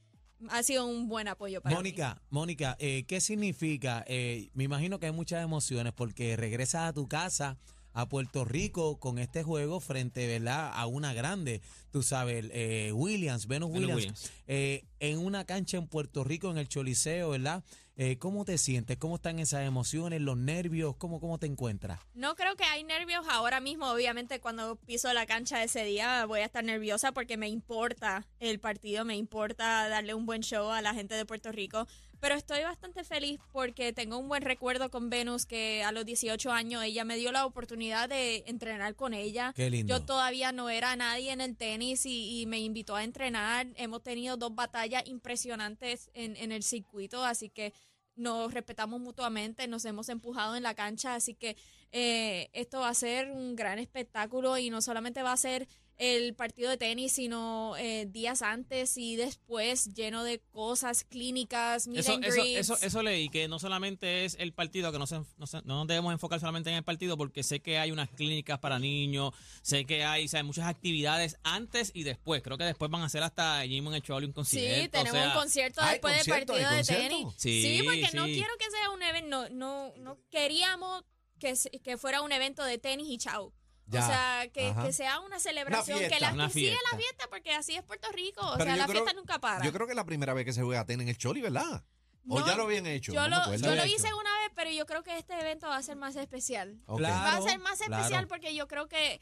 ha 0.50 0.61
sido 0.63 0.85
un 0.85 1.07
buen 1.07 1.27
apoyo 1.27 1.61
para 1.61 1.73
mí. 1.73 1.77
Mónica, 1.77 2.21
Mónica, 2.29 2.75
eh, 2.79 3.05
¿qué 3.07 3.21
significa? 3.21 4.03
Eh, 4.07 4.50
me 4.53 4.63
imagino 4.65 5.00
que 5.00 5.07
hay 5.07 5.11
muchas 5.11 5.43
emociones 5.43 5.93
porque 5.93 6.35
regresas 6.35 6.89
a 6.89 6.93
tu 6.93 7.07
casa 7.07 7.57
a 7.97 8.07
Puerto 8.07 8.45
Rico 8.45 8.99
con 8.99 9.17
este 9.17 9.41
juego 9.41 9.79
frente, 9.79 10.27
¿verdad? 10.27 10.71
A 10.75 10.85
una 10.85 11.13
grande, 11.13 11.61
tú 11.91 12.03
sabes, 12.03 12.45
eh, 12.51 12.91
Williams, 12.94 13.47
Venus 13.47 13.71
Venus 13.71 13.81
Williams, 13.89 13.95
Williams. 13.95 14.31
eh, 14.45 14.83
en 14.99 15.17
una 15.17 15.45
cancha 15.45 15.77
en 15.77 15.88
Puerto 15.88 16.23
Rico, 16.23 16.51
en 16.51 16.59
el 16.59 16.67
Choliseo, 16.67 17.31
¿verdad? 17.31 17.63
Eh, 17.99 18.19
¿Cómo 18.19 18.45
te 18.45 18.59
sientes? 18.59 18.95
¿Cómo 18.97 19.15
están 19.15 19.39
esas 19.39 19.65
emociones, 19.65 20.21
los 20.21 20.38
nervios? 20.38 20.95
¿Cómo, 20.97 21.19
cómo 21.19 21.39
te 21.39 21.47
encuentras? 21.47 21.99
No 22.13 22.35
creo 22.35 22.55
que 22.55 22.63
hay 22.63 22.83
nervios 22.83 23.25
ahora 23.27 23.59
mismo. 23.59 23.89
Obviamente, 23.91 24.39
cuando 24.39 24.75
piso 24.75 25.11
la 25.13 25.25
cancha 25.25 25.63
ese 25.63 25.83
día 25.83 26.23
voy 26.27 26.41
a 26.41 26.45
estar 26.45 26.63
nerviosa 26.63 27.11
porque 27.11 27.38
me 27.38 27.49
importa 27.49 28.27
el 28.39 28.59
partido, 28.59 29.03
me 29.03 29.15
importa 29.15 29.89
darle 29.89 30.13
un 30.13 30.27
buen 30.27 30.41
show 30.41 30.69
a 30.69 30.83
la 30.83 30.94
gente 30.94 31.15
de 31.15 31.25
Puerto 31.25 31.51
Rico. 31.51 31.88
Pero 32.19 32.35
estoy 32.35 32.63
bastante 32.63 33.03
feliz 33.03 33.39
porque 33.51 33.94
tengo 33.94 34.17
un 34.17 34.27
buen 34.27 34.41
recuerdo 34.41 34.89
con 34.89 35.09
Venus, 35.09 35.45
que 35.45 35.83
a 35.83 35.91
los 35.91 36.05
18 36.05 36.51
años 36.51 36.83
ella 36.83 37.03
me 37.03 37.15
dio 37.15 37.31
la 37.31 37.45
oportunidad 37.45 38.09
de 38.09 38.43
entrenar 38.47 38.95
con 38.95 39.13
ella. 39.13 39.53
Qué 39.55 39.69
lindo. 39.69 39.97
Yo 39.97 40.05
todavía 40.05 40.51
no 40.51 40.69
era 40.69 40.95
nadie 40.95 41.31
en 41.31 41.41
el 41.41 41.55
tenis 41.55 42.05
y, 42.05 42.41
y 42.41 42.45
me 42.47 42.59
invitó 42.59 42.95
a 42.95 43.03
entrenar. 43.03 43.67
Hemos 43.75 44.01
tenido 44.01 44.35
dos 44.38 44.53
batallas 44.55 45.03
impresionantes 45.05 46.09
en, 46.13 46.35
en 46.38 46.51
el 46.51 46.63
circuito, 46.63 47.23
así 47.23 47.50
que 47.50 47.73
nos 48.17 48.53
respetamos 48.53 48.99
mutuamente, 48.99 49.67
nos 49.67 49.85
hemos 49.85 50.09
empujado 50.09 50.55
en 50.55 50.63
la 50.63 50.73
cancha, 50.73 51.15
así 51.15 51.35
que 51.35 51.55
eh, 51.91 52.49
esto 52.53 52.79
va 52.79 52.89
a 52.89 52.93
ser 52.93 53.31
un 53.31 53.55
gran 53.55 53.79
espectáculo 53.79 54.57
y 54.57 54.69
no 54.69 54.81
solamente 54.81 55.23
va 55.23 55.31
a 55.31 55.37
ser 55.37 55.67
el 55.97 56.35
partido 56.35 56.69
de 56.69 56.77
tenis, 56.77 57.11
sino 57.13 57.75
eh, 57.77 58.05
días 58.07 58.41
antes 58.44 58.97
y 58.97 59.15
después 59.15 59.94
lleno 59.95 60.23
de 60.23 60.39
cosas 60.51 61.03
clínicas, 61.03 61.88
meet 61.88 61.99
Eso, 62.01 62.13
and 62.13 62.25
eso, 62.25 62.44
eso, 62.44 62.77
eso 62.81 63.01
leí, 63.03 63.29
que 63.29 63.47
no 63.47 63.57
solamente 63.57 64.23
es 64.25 64.35
el 64.39 64.53
partido, 64.53 64.91
que 64.91 64.99
no, 64.99 65.07
se, 65.07 65.21
no, 65.38 65.47
se- 65.47 65.61
no 65.63 65.75
nos 65.79 65.88
debemos 65.88 66.13
enfocar 66.13 66.39
solamente 66.39 66.69
en 66.69 66.75
el 66.75 66.83
partido, 66.83 67.17
porque 67.17 67.41
sé 67.41 67.59
que 67.61 67.79
hay 67.79 67.91
unas 67.91 68.09
clínicas 68.11 68.59
para 68.59 68.77
niños, 68.77 69.33
sé 69.63 69.85
que 69.85 70.03
hay, 70.03 70.25
o 70.25 70.27
sea, 70.27 70.44
muchas 70.44 70.65
actividades 70.67 71.38
antes 71.44 71.91
y 71.95 72.03
después. 72.03 72.43
Creo 72.43 72.57
que 72.57 72.63
después 72.65 72.91
van 72.91 73.01
a 73.01 73.05
hacer 73.05 73.23
hasta 73.23 73.63
un 73.65 73.95
hecho 73.95 74.15
un 74.17 74.33
concierto. 74.33 74.83
Sí, 74.83 74.89
tenemos 74.89 75.11
o 75.13 75.15
sea, 75.15 75.27
un 75.29 75.33
concierto 75.33 75.81
¿Hay 75.81 75.93
después 75.93 76.25
del 76.25 76.45
partido 76.45 76.69
de 76.69 76.83
tenis. 76.83 77.27
Sí, 77.38 77.81
porque 77.83 78.09
no 78.13 78.25
quiero 78.25 78.53
que 78.59 78.69
sea 78.69 78.89
un 78.91 79.01
evento, 79.01 79.27
no, 79.29 79.50
no, 79.50 79.93
no 79.97 80.17
queríamos 80.29 81.03
que, 81.39 81.55
se- 81.55 81.69
que 81.71 81.97
fuera 81.97 82.21
un 82.21 82.31
evento 82.31 82.63
de 82.63 82.77
tenis 82.77 83.07
y 83.09 83.17
chau. 83.17 83.51
Ya, 83.89 84.04
O 84.04 84.07
sea, 84.07 84.48
que, 84.54 84.74
que 84.84 84.92
sea 84.94 85.19
una 85.22 85.39
celebración, 85.39 86.00
que 86.00 86.19
la 86.19 86.31
que 86.34 86.50
siga 86.50 86.78
la 86.92 86.98
fiesta, 86.98 87.28
porque 87.30 87.54
así 87.54 87.75
es 87.75 87.84
Puerto 87.84 88.12
Rico. 88.12 88.42
O 88.42 88.54
Pero 88.57 88.66
sea, 88.66 88.75
la 88.75 88.86
creo- 88.86 89.01
fiesta 89.04 89.13
nunca 89.19 89.39
para. 89.39 89.63
Yo 89.63 89.72
creo 89.72 89.88
que 89.88 89.94
es 89.94 89.95
la 89.95 90.06
primera 90.06 90.34
vez 90.34 90.44
que 90.45 90.51
se 90.54 90.62
juega 90.62 90.86
tenis 90.86 91.04
en 91.04 91.10
el 91.10 91.18
Choli, 91.18 91.42
¿verdad? 91.42 91.84
O 92.30 92.39
No, 92.42 92.45
ya 92.45 92.56
lo 92.56 92.63
habían 92.63 92.86
hecho. 92.86 93.13
Yo, 93.13 93.22
no 93.30 93.45
lo, 93.45 93.56
yo 93.56 93.74
lo 93.75 93.84
hecho. 93.84 93.86
hice 93.95 94.13
una 94.13 94.31
vez, 94.39 94.51
pero 94.54 94.69
yo 94.72 94.86
creo 94.86 95.01
que 95.04 95.18
este 95.18 95.39
evento 95.39 95.68
va 95.68 95.78
a 95.78 95.84
ser 95.84 95.95
más 95.95 96.18
especial. 96.18 96.78
Claro. 96.86 97.01
va 97.16 97.38
a 97.38 97.42
ser 97.42 97.60
más 97.60 97.80
especial 97.80 98.07
claro. 98.10 98.28
porque 98.28 98.54
yo 98.54 98.68
creo 98.68 98.89
que 98.89 99.22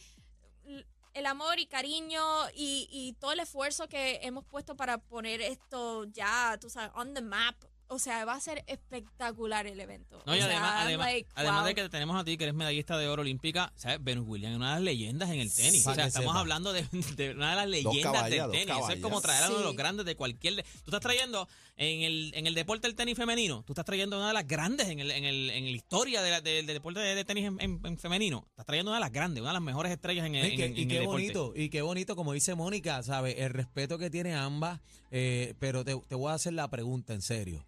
el 1.14 1.26
amor 1.28 1.60
y 1.60 1.68
cariño 1.68 2.20
y, 2.56 2.88
y 2.92 3.14
todo 3.20 3.32
el 3.34 3.40
esfuerzo 3.40 3.88
que 3.88 4.20
hemos 4.24 4.44
puesto 4.46 4.76
para 4.76 4.98
poner 4.98 5.40
esto 5.42 6.06
ya, 6.06 6.58
tú 6.60 6.70
sabes, 6.70 6.92
on 6.96 7.14
the 7.14 7.22
map. 7.22 7.56
O 7.88 8.00
sea, 8.00 8.26
va 8.26 8.34
a 8.34 8.40
ser 8.40 8.64
espectacular 8.68 9.68
el 9.68 9.80
evento. 9.80 10.22
No, 10.26 10.36
y 10.36 10.40
O 10.40 10.44
además, 10.44 10.72
I'm 10.72 10.88
además, 10.88 11.06
like, 11.08 11.30
además 11.36 11.60
wow. 11.60 11.68
de 11.68 11.76
que 11.76 11.82
te 11.84 11.90
tenemos 11.90 12.20
a 12.20 12.24
ti, 12.24 12.36
que 12.38 12.46
eres 12.46 12.56
medallista 12.56 12.98
de 12.98 13.08
oro 13.08 13.22
olímpica, 13.22 13.72
¿sabes? 13.76 14.04
Venus 14.04 14.26
Williams 14.28 14.54
es 14.54 14.58
una 14.58 14.70
de 14.70 14.76
las 14.76 14.84
leyendas 14.84 15.30
en 15.30 15.40
el 15.40 15.54
tenis. 15.54 15.84
Sí. 15.84 15.90
o 15.90 15.94
sea, 15.94 16.08
estamos 16.08 16.32
sepa. 16.32 16.40
hablando 16.40 16.74
de, 16.74 16.84
de 17.16 17.32
una 17.36 17.52
de 17.52 17.56
las 17.58 17.68
leyendas 17.68 18.02
caballas, 18.12 18.30
del 18.30 18.52
tenis. 18.52 18.76
Eso 18.84 18.92
es 18.92 19.00
como 19.02 19.22
traer 19.22 19.44
a 19.44 19.50
uno 19.50 19.58
de 19.60 19.64
los 19.66 19.76
grandes 19.76 20.06
de 20.06 20.16
cualquier... 20.16 20.56
Tú 20.64 20.86
estás 20.86 21.00
trayendo 21.02 21.48
en 21.78 22.02
el, 22.02 22.32
en 22.36 22.48
el 22.48 22.56
deporte 22.56 22.88
del 22.88 22.96
tenis 22.96 23.16
femenino, 23.18 23.64
tú 23.68 23.74
estás 23.74 23.86
trayendo 23.86 24.18
una 24.18 24.30
de 24.30 24.34
las 24.34 24.48
grandes 24.48 24.88
en, 24.88 25.00
el, 25.00 25.12
en, 25.12 25.24
el, 25.26 25.50
en 25.52 25.66
la 25.66 25.72
historia 25.72 26.22
de 26.22 26.32
la- 26.32 26.42
de- 26.42 26.52
del 26.64 26.66
deporte 26.68 27.00
de, 27.02 27.14
de 27.16 27.26
tenis 27.26 27.46
en, 27.46 27.58
en- 27.62 27.82
en 27.86 27.98
femenino. 28.00 28.46
Estás 28.50 28.66
trayendo 28.66 28.92
una 28.92 28.98
de 28.98 29.02
las 29.02 29.12
grandes, 29.12 29.42
una 29.42 29.50
de 29.52 29.56
las 29.56 29.62
mejores 29.62 29.92
estrellas 29.92 30.26
en, 30.26 30.36
el- 30.36 30.54
Y, 30.54 30.56
que- 30.58 30.66
en- 30.66 30.78
y 30.78 30.82
en 30.84 30.88
qué 30.90 30.96
el 30.96 31.02
deporte. 31.02 31.22
bonito, 31.24 31.54
y 31.56 31.70
qué 31.70 31.82
bonito, 31.84 32.16
como 32.16 32.34
dice 32.34 32.56
Mónica, 32.56 33.04
¿sabes? 33.04 33.36
El 33.38 33.50
respeto 33.52 33.98
que 34.00 34.10
tiene 34.10 34.34
ambas, 34.34 34.80
eh, 35.12 35.54
pero 35.60 35.84
te, 35.84 35.96
te 36.08 36.16
voy 36.16 36.32
a 36.32 36.36
hacer 36.36 36.54
la 36.54 36.68
pregunta 36.70 37.14
en 37.14 37.22
serio. 37.22 37.66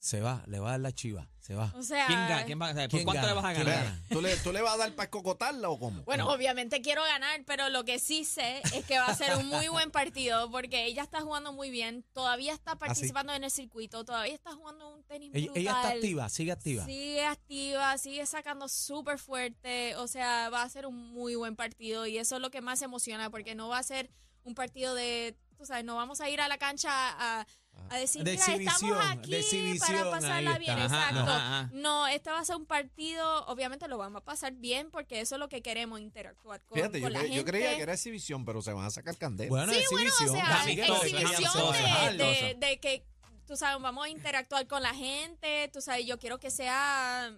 Se 0.00 0.20
va, 0.20 0.44
le 0.46 0.60
va 0.60 0.68
a 0.68 0.70
dar 0.72 0.80
la 0.80 0.92
chiva, 0.92 1.28
se 1.40 1.56
va. 1.56 1.72
O 1.76 1.82
sea, 1.82 2.06
¿Quién 2.06 2.20
gana? 2.20 2.44
¿Quién 2.44 2.62
va, 2.62 2.70
o 2.70 2.72
sea, 2.72 2.82
¿Por 2.88 2.90
¿Quién 2.90 3.04
cuánto 3.04 3.20
gana? 3.20 3.34
le 3.34 3.34
vas 3.34 3.44
a 3.44 3.54
¿Quién 3.54 3.66
ganar? 3.66 3.84
gana? 3.84 4.02
¿Tú 4.08 4.22
le, 4.22 4.36
¿Tú 4.36 4.52
le 4.52 4.62
vas 4.62 4.74
a 4.74 4.76
dar 4.76 4.92
para 4.94 5.04
escocotarla 5.06 5.68
o 5.70 5.78
cómo? 5.78 6.04
Bueno, 6.04 6.30
obviamente 6.32 6.80
quiero 6.82 7.02
ganar, 7.02 7.42
pero 7.46 7.68
lo 7.68 7.84
que 7.84 7.98
sí 7.98 8.24
sé 8.24 8.62
es 8.76 8.84
que 8.86 8.96
va 9.00 9.06
a 9.06 9.14
ser 9.16 9.36
un 9.36 9.48
muy 9.48 9.66
buen 9.68 9.90
partido 9.90 10.48
porque 10.52 10.84
ella 10.86 11.02
está 11.02 11.20
jugando 11.20 11.52
muy 11.52 11.70
bien, 11.70 12.04
todavía 12.12 12.54
está 12.54 12.76
participando 12.78 13.32
en 13.34 13.42
el 13.42 13.50
circuito, 13.50 14.04
todavía 14.04 14.34
está 14.34 14.52
jugando 14.52 14.88
un 14.94 15.02
tenis 15.02 15.32
Ella, 15.34 15.46
brutal. 15.46 15.60
ella 15.62 15.70
está 15.72 15.88
activa, 15.88 16.28
sigue 16.28 16.52
activa. 16.52 16.84
Sigue 16.84 17.26
activa, 17.26 17.98
sigue 17.98 18.24
sacando 18.26 18.68
súper 18.68 19.18
fuerte, 19.18 19.96
o 19.96 20.06
sea, 20.06 20.48
va 20.48 20.62
a 20.62 20.68
ser 20.68 20.86
un 20.86 20.94
muy 21.12 21.34
buen 21.34 21.56
partido 21.56 22.06
y 22.06 22.18
eso 22.18 22.36
es 22.36 22.40
lo 22.42 22.52
que 22.52 22.60
más 22.60 22.80
emociona 22.82 23.30
porque 23.30 23.56
no 23.56 23.68
va 23.68 23.78
a 23.78 23.82
ser 23.82 24.10
un 24.44 24.54
partido 24.54 24.94
de, 24.94 25.36
tú 25.56 25.66
sabes, 25.66 25.84
no 25.84 25.96
vamos 25.96 26.20
a 26.20 26.30
ir 26.30 26.40
a 26.40 26.46
la 26.48 26.56
cancha 26.56 26.88
a, 26.92 27.46
a 27.90 27.98
decir, 27.98 28.22
De 28.24 28.32
mira, 28.32 28.42
estamos 28.44 28.60
exhibición, 28.60 29.00
aquí 29.18 29.30
de 29.30 29.38
exhibición, 29.40 29.98
para 29.98 30.10
pasarla 30.10 30.58
bien. 30.58 30.70
Ajá, 30.78 30.84
exacto. 30.84 31.18
ajá, 31.20 31.36
ajá. 31.36 31.70
No, 31.72 32.06
este 32.08 32.30
va 32.30 32.40
a 32.40 32.44
ser 32.44 32.56
un 32.56 32.66
partido, 32.66 33.46
obviamente 33.46 33.88
lo 33.88 33.98
vamos 33.98 34.22
a 34.22 34.24
pasar 34.24 34.52
bien 34.54 34.90
porque 34.90 35.20
eso 35.20 35.34
es 35.36 35.38
lo 35.38 35.48
que 35.48 35.62
queremos, 35.62 36.00
interactuar 36.00 36.60
con, 36.62 36.76
Fíjate, 36.76 37.00
yo, 37.00 37.08
la 37.08 37.20
gente. 37.20 37.36
yo 37.36 37.44
creía 37.44 37.76
que 37.76 37.82
era 37.82 37.94
exhibición, 37.94 38.44
pero 38.44 38.62
se 38.62 38.72
van 38.72 38.84
a 38.84 38.90
sacar 38.90 39.16
candela. 39.16 39.48
Bueno, 39.50 39.72
Sí, 39.72 39.80
bueno, 39.90 40.06
o 40.06 40.08
exhibición. 40.08 40.46
sea, 40.46 40.64
exhibición 40.70 42.18
de, 42.18 42.56
de 42.58 42.80
que, 42.80 43.04
tú 43.46 43.56
sabes, 43.56 43.82
vamos 43.82 44.04
a 44.06 44.08
interactuar 44.08 44.66
con 44.66 44.82
la 44.82 44.94
gente, 44.94 45.70
tú 45.72 45.80
sabes, 45.80 46.06
yo 46.06 46.18
quiero 46.18 46.38
que 46.38 46.50
sea, 46.50 47.32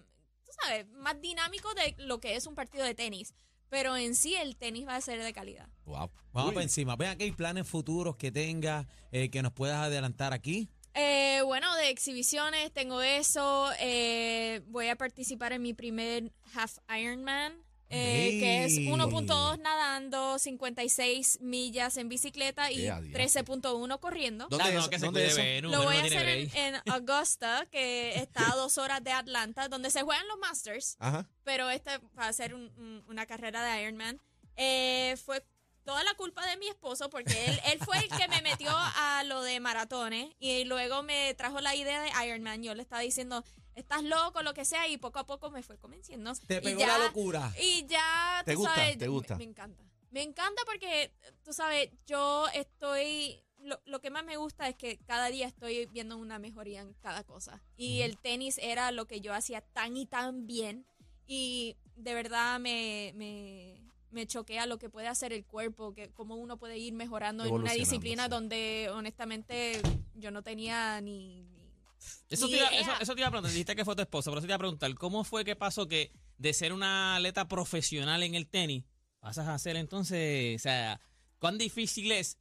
tú 0.45 0.51
sabes, 0.63 0.87
más 0.89 1.19
dinámico 1.21 1.73
de 1.73 1.95
lo 1.99 2.19
que 2.19 2.35
es 2.35 2.45
un 2.47 2.55
partido 2.55 2.83
de 2.83 2.93
tenis, 2.95 3.33
pero 3.71 3.95
en 3.95 4.15
sí 4.15 4.35
el 4.35 4.57
tenis 4.57 4.85
va 4.85 4.97
a 4.97 5.01
ser 5.01 5.23
de 5.23 5.31
calidad. 5.31 5.69
Wow. 5.85 6.11
Vamos 6.33 6.49
Uy. 6.49 6.55
para 6.55 6.63
encima. 6.63 6.97
Vean 6.97 7.17
que 7.17 7.23
hay 7.23 7.31
planes 7.31 7.65
futuros 7.65 8.17
que 8.17 8.29
tengas, 8.29 8.85
eh, 9.13 9.29
que 9.29 9.41
nos 9.41 9.53
puedas 9.53 9.77
adelantar 9.77 10.33
aquí. 10.33 10.69
Eh, 10.93 11.41
bueno, 11.45 11.73
de 11.77 11.89
exhibiciones 11.89 12.73
tengo 12.73 13.01
eso, 13.01 13.71
eh, 13.79 14.61
voy 14.67 14.89
a 14.89 14.97
participar 14.97 15.53
en 15.53 15.61
mi 15.61 15.73
primer 15.73 16.33
Half 16.53 16.79
Ironman. 16.99 17.53
Eh, 17.91 18.39
que 18.39 18.63
es 18.65 18.77
Ey. 18.77 18.87
1.2 18.87 19.59
nadando, 19.59 20.39
56 20.39 21.39
millas 21.41 21.97
en 21.97 22.09
bicicleta 22.09 22.71
y 22.71 22.85
Eh, 22.85 22.91
adiante. 22.91 23.17
13.1 23.19 23.99
corriendo. 23.99 24.47
¿Dónde 24.49 24.73
no, 24.73 24.79
es- 24.79 24.87
que 24.87 24.99
se 24.99 25.05
dónde 25.05 25.25
cuide 25.29 25.61
Lo 25.61 25.83
voy 25.83 25.97
no 25.97 26.01
a 26.03 26.05
hacer 26.05 26.27
en, 26.27 26.55
en 26.55 26.75
Augusta, 26.91 27.67
que 27.71 28.15
está 28.15 28.51
a 28.51 28.55
dos 28.55 28.77
horas 28.77 29.03
de 29.03 29.11
Atlanta, 29.11 29.67
donde 29.67 29.89
se 29.91 30.01
juegan 30.03 30.27
los 30.27 30.39
Masters, 30.39 30.95
Ajá. 30.99 31.27
pero 31.43 31.69
este 31.69 31.97
va 32.17 32.27
a 32.27 32.33
ser 32.33 32.53
un- 32.55 32.71
un- 32.77 33.03
una 33.07 33.25
carrera 33.25 33.63
de 33.63 33.83
Ironman. 33.83 34.19
Eh, 34.55 35.15
fue 35.25 35.43
toda 35.83 36.03
la 36.03 36.13
culpa 36.13 36.45
de 36.45 36.57
mi 36.57 36.67
esposo 36.67 37.09
porque 37.09 37.45
él, 37.45 37.59
él 37.71 37.79
fue 37.83 37.97
el 37.97 38.07
que 38.09 38.27
me 38.27 38.41
metió 38.41 38.69
a 38.71 39.23
lo 39.25 39.41
de 39.41 39.59
maratones 39.59 40.27
y 40.39 40.63
luego 40.65 41.01
me 41.03 41.33
trajo 41.33 41.59
la 41.59 41.75
idea 41.75 42.01
de 42.01 42.11
Ironman. 42.27 42.61
Yo 42.63 42.75
le 42.75 42.83
estaba 42.83 43.01
diciendo, 43.01 43.43
estás 43.75 44.03
loco, 44.03 44.41
lo 44.43 44.53
que 44.53 44.65
sea, 44.65 44.87
y 44.87 44.97
poco 44.97 45.19
a 45.19 45.25
poco 45.25 45.49
me 45.51 45.63
fue 45.63 45.77
convenciendo. 45.77 46.33
Te 46.47 46.61
pegó 46.61 46.79
ya- 46.81 46.97
la 46.97 47.05
locura. 47.05 47.53
Y 47.61 47.85
ya, 47.87 48.41
¿Te 48.45 48.53
tú 48.53 48.59
gusta? 48.59 48.75
sabes, 48.75 48.97
¿Te 48.97 49.07
gusta? 49.07 49.35
Me, 49.35 49.45
me 49.45 49.49
encanta. 49.51 49.83
Me 50.11 50.23
encanta 50.23 50.61
porque, 50.65 51.11
tú 51.43 51.53
sabes, 51.53 51.89
yo 52.05 52.47
estoy... 52.53 53.41
Lo, 53.59 53.79
lo 53.85 54.01
que 54.01 54.09
más 54.09 54.25
me 54.25 54.37
gusta 54.37 54.67
es 54.67 54.75
que 54.75 54.97
cada 55.05 55.27
día 55.27 55.47
estoy 55.47 55.85
viendo 55.85 56.17
una 56.17 56.39
mejoría 56.39 56.81
en 56.81 56.93
cada 56.95 57.23
cosa. 57.23 57.61
Y 57.77 58.01
el 58.01 58.17
tenis 58.17 58.57
era 58.57 58.91
lo 58.91 59.05
que 59.05 59.21
yo 59.21 59.33
hacía 59.35 59.61
tan 59.61 59.95
y 59.95 60.07
tan 60.07 60.47
bien. 60.47 60.85
Y 61.27 61.77
de 61.95 62.13
verdad 62.15 62.59
me, 62.59 63.13
me, 63.15 63.79
me 64.09 64.25
choquea 64.25 64.65
lo 64.65 64.79
que 64.79 64.89
puede 64.89 65.07
hacer 65.07 65.31
el 65.31 65.45
cuerpo, 65.45 65.93
que 65.93 66.09
cómo 66.09 66.35
uno 66.35 66.57
puede 66.57 66.79
ir 66.79 66.93
mejorando 66.93 67.45
en 67.45 67.53
una 67.53 67.73
disciplina 67.73 68.23
sí. 68.23 68.29
donde 68.31 68.89
honestamente 68.91 69.79
yo 70.15 70.31
no 70.31 70.41
tenía 70.41 70.99
ni... 71.01 71.47
Eso 72.29 72.47
te, 72.47 72.57
iba, 72.57 72.67
eso, 72.67 72.91
eso 72.99 73.13
te 73.13 73.21
iba 73.21 73.27
a 73.27 73.31
preguntar, 73.31 73.51
dijiste 73.51 73.75
que 73.75 73.85
fue 73.85 73.95
tu 73.95 74.01
esposo, 74.01 74.31
pero 74.31 74.39
eso 74.39 74.47
te 74.47 74.51
iba 74.51 74.55
a 74.55 74.59
preguntar, 74.59 74.93
¿cómo 74.95 75.23
fue 75.23 75.45
que 75.45 75.55
pasó 75.55 75.87
que 75.87 76.11
de 76.37 76.53
ser 76.53 76.73
una 76.73 77.15
atleta 77.15 77.47
profesional 77.47 78.23
en 78.23 78.35
el 78.35 78.47
tenis, 78.47 78.85
pasas 79.19 79.47
a 79.47 79.57
ser 79.59 79.75
entonces, 79.75 80.55
o 80.55 80.63
sea, 80.63 80.99
cuán 81.39 81.57
difícil 81.57 82.11
es 82.11 82.37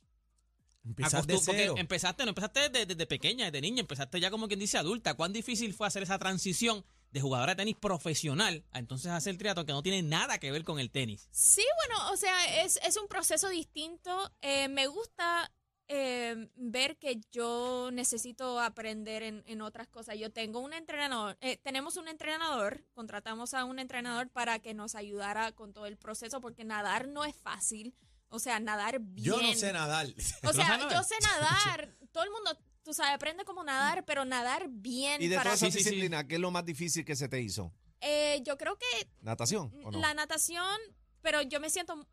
Empiezas 0.85 1.27
de 1.27 1.39
cero. 1.39 1.75
empezaste, 1.77 2.25
no 2.25 2.31
empezaste 2.31 2.71
desde, 2.71 2.87
desde 2.87 3.07
pequeña, 3.07 3.47
desde 3.47 3.61
niña, 3.61 3.81
empezaste 3.81 4.19
ya 4.19 4.31
como 4.31 4.49
quien 4.49 4.61
dice 4.61 4.79
adulta, 4.79 5.15
¿cuán 5.15 5.33
difícil 5.33 5.75
fue 5.75 5.87
hacer 5.87 6.03
esa 6.03 6.19
transición 6.19 6.85
de 7.11 7.21
jugadora 7.21 7.53
de 7.55 7.57
tenis 7.57 7.77
profesional 7.77 8.65
a 8.71 8.79
entonces 8.79 9.11
hacer 9.11 9.37
triatlón 9.37 9.67
que 9.67 9.73
no 9.73 9.83
tiene 9.83 10.03
nada 10.03 10.39
que 10.39 10.51
ver 10.51 10.65
con 10.65 10.79
el 10.79 10.91
tenis? 10.91 11.29
Sí, 11.33 11.65
bueno, 11.87 12.13
o 12.13 12.17
sea, 12.17 12.65
es, 12.65 12.79
es 12.83 12.97
un 12.97 13.09
proceso 13.09 13.49
distinto. 13.51 14.33
Eh, 14.41 14.69
me 14.69 14.87
gusta 14.87 15.53
eh, 15.93 16.49
ver 16.55 16.97
que 16.99 17.21
yo 17.33 17.91
necesito 17.93 18.61
aprender 18.61 19.25
en, 19.25 19.43
en 19.47 19.61
otras 19.61 19.89
cosas. 19.89 20.17
Yo 20.17 20.31
tengo 20.31 20.61
un 20.61 20.73
entrenador, 20.73 21.37
eh, 21.41 21.57
tenemos 21.57 21.97
un 21.97 22.07
entrenador, 22.07 22.85
contratamos 22.93 23.55
a 23.55 23.65
un 23.65 23.81
entrenador 23.81 24.29
para 24.31 24.61
que 24.61 24.73
nos 24.73 24.95
ayudara 24.95 25.51
con 25.51 25.73
todo 25.73 25.87
el 25.87 25.97
proceso, 25.97 26.41
porque 26.41 26.63
nadar 26.65 27.09
no 27.09 27.25
es 27.25 27.35
fácil. 27.35 27.93
O 28.29 28.39
sea, 28.39 28.61
nadar 28.61 29.01
bien. 29.01 29.25
Yo 29.27 29.43
no 29.43 29.53
sé 29.55 29.73
nadar. 29.73 30.07
O 30.45 30.53
sea, 30.53 30.79
yo 30.93 31.03
sé 31.03 31.17
nadar. 31.23 31.93
Todo 32.13 32.23
el 32.23 32.31
mundo, 32.31 32.57
tú 32.85 32.95
sabes, 32.95 33.13
aprende 33.13 33.45
cómo 33.45 33.65
nadar, 33.65 34.05
pero 34.05 34.25
nadar 34.25 34.69
bien 34.71 35.21
Y 35.21 35.27
de 35.27 35.35
para... 35.37 35.51
todas 35.51 35.63
esas 35.63 35.73
Sí, 35.73 35.79
sí, 35.81 35.85
sí. 35.85 35.91
disciplinas, 35.91 36.25
¿qué 36.27 36.37
es 36.37 36.41
lo 36.41 36.53
más 36.53 36.65
difícil 36.65 37.05
que 37.05 37.17
se 37.17 37.29
te 37.29 37.41
hizo? 37.41 37.73
Eh, 38.01 38.41
yo 38.45 38.57
creo 38.57 38.77
que 38.79 38.87
¿Natación 39.23 39.73
o 39.83 39.91
no? 39.91 39.99
la 39.99 40.15
natación, 40.15 40.79
pero 41.21 41.43
yo 41.43 41.59
me 41.59 41.69
siento 41.69 42.07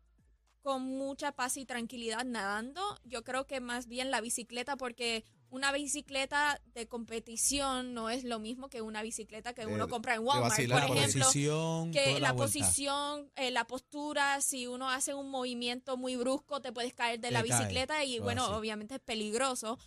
con 0.62 0.82
mucha 0.82 1.32
paz 1.32 1.56
y 1.56 1.64
tranquilidad 1.64 2.24
nadando. 2.24 2.82
Yo 3.04 3.22
creo 3.24 3.46
que 3.46 3.60
más 3.60 3.86
bien 3.86 4.10
la 4.10 4.20
bicicleta, 4.20 4.76
porque 4.76 5.24
una 5.50 5.72
bicicleta 5.72 6.60
de 6.74 6.86
competición 6.88 7.94
no 7.94 8.10
es 8.10 8.24
lo 8.24 8.38
mismo 8.38 8.68
que 8.68 8.82
una 8.82 9.02
bicicleta 9.02 9.54
que 9.54 9.62
De- 9.64 9.72
uno 9.72 9.88
compra 9.88 10.14
en 10.14 10.20
Walmart. 10.26 10.50
vacilar 10.50 10.86
Por 10.86 10.96
ejemplo, 10.98 11.24
posición, 11.24 11.90
que 11.92 12.20
la, 12.20 12.34
posición, 12.36 13.30
eh, 13.36 13.50
la 13.50 13.66
postura, 13.66 14.40
si 14.42 14.66
uno 14.66 14.90
hace 14.90 15.14
un 15.14 15.30
movimiento 15.30 15.96
muy 15.96 16.16
brusco, 16.16 16.60
te 16.60 16.72
puedes 16.72 16.92
caer 16.92 17.18
de 17.20 17.28
Te 17.28 17.32
la 17.32 17.42
bicicleta 17.42 18.04
y 18.04 18.16
todo 18.16 18.24
bueno, 18.24 18.44
así. 18.44 18.52
obviamente 18.54 18.94
es 18.96 19.00
peligroso, 19.00 19.78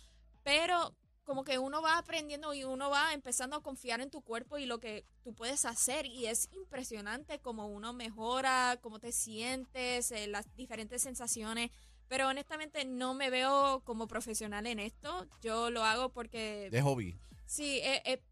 pero 0.42 0.96
como 1.24 1.44
que 1.44 1.58
uno 1.58 1.82
va 1.82 1.98
aprendiendo 1.98 2.52
y 2.54 2.64
uno 2.64 2.90
va 2.90 3.12
empezando 3.14 3.56
a 3.56 3.62
confiar 3.62 4.00
en 4.00 4.10
tu 4.10 4.22
cuerpo 4.22 4.58
y 4.58 4.66
lo 4.66 4.78
que 4.80 5.06
tú 5.22 5.34
puedes 5.34 5.64
hacer 5.64 6.06
y 6.06 6.26
es 6.26 6.48
impresionante 6.52 7.38
como 7.38 7.66
uno 7.66 7.92
mejora, 7.92 8.78
cómo 8.82 8.98
te 8.98 9.12
sientes, 9.12 10.10
eh, 10.10 10.26
las 10.26 10.54
diferentes 10.56 11.02
sensaciones. 11.02 11.70
Pero 12.08 12.28
honestamente 12.28 12.84
no 12.84 13.14
me 13.14 13.30
veo 13.30 13.82
como 13.84 14.06
profesional 14.06 14.66
en 14.66 14.78
esto. 14.80 15.26
Yo 15.40 15.70
lo 15.70 15.84
hago 15.84 16.12
porque 16.12 16.68
De 16.70 16.82
hobby. 16.82 17.18
Sí, 17.46 17.78
eh, 17.82 18.02
eh, 18.04 18.22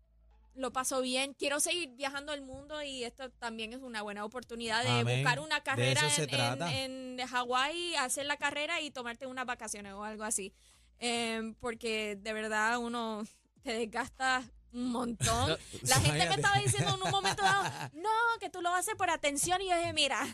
lo 0.55 0.73
paso 0.73 1.01
bien. 1.01 1.33
Quiero 1.35 1.61
seguir 1.61 1.91
viajando 1.97 2.35
el 2.35 2.43
mundo 2.43 2.83
y 2.83 3.05
esto 3.05 3.31
también 3.31 3.73
es 3.73 3.81
una 3.81 4.03
buena 4.03 4.25
oportunidad 4.25 4.83
de 4.83 4.91
Amén. 4.91 5.21
buscar 5.21 5.41
una 5.41 5.63
carrera 5.63 6.03
en, 6.17 7.19
en 7.19 7.27
Hawái, 7.27 7.95
hacer 7.95 8.27
la 8.27 8.37
carrera 8.37 8.81
y 8.81 8.91
tomarte 8.91 9.27
unas 9.27 9.47
vacaciones 9.47 9.95
o 9.95 10.05
algo 10.05 10.25
así. 10.25 10.53
Em, 11.01 11.55
porque 11.55 12.17
de 12.21 12.33
verdad 12.33 12.79
uno 12.79 13.25
te 13.63 13.73
desgasta 13.73 14.43
un 14.73 14.93
montón. 14.93 15.59
La 15.83 15.97
gente 15.97 16.29
me 16.29 16.35
estaba 16.37 16.59
diciendo 16.59 16.95
en 16.95 17.03
un 17.03 17.11
momento 17.11 17.43
dado, 17.43 17.65
no, 17.95 18.09
que 18.39 18.51
tú 18.51 18.61
lo 18.63 18.73
haces 18.73 18.95
por 18.95 19.11
atención. 19.11 19.61
Y 19.63 19.69
yo 19.69 19.77
dije, 19.77 19.93
mira, 19.93 20.25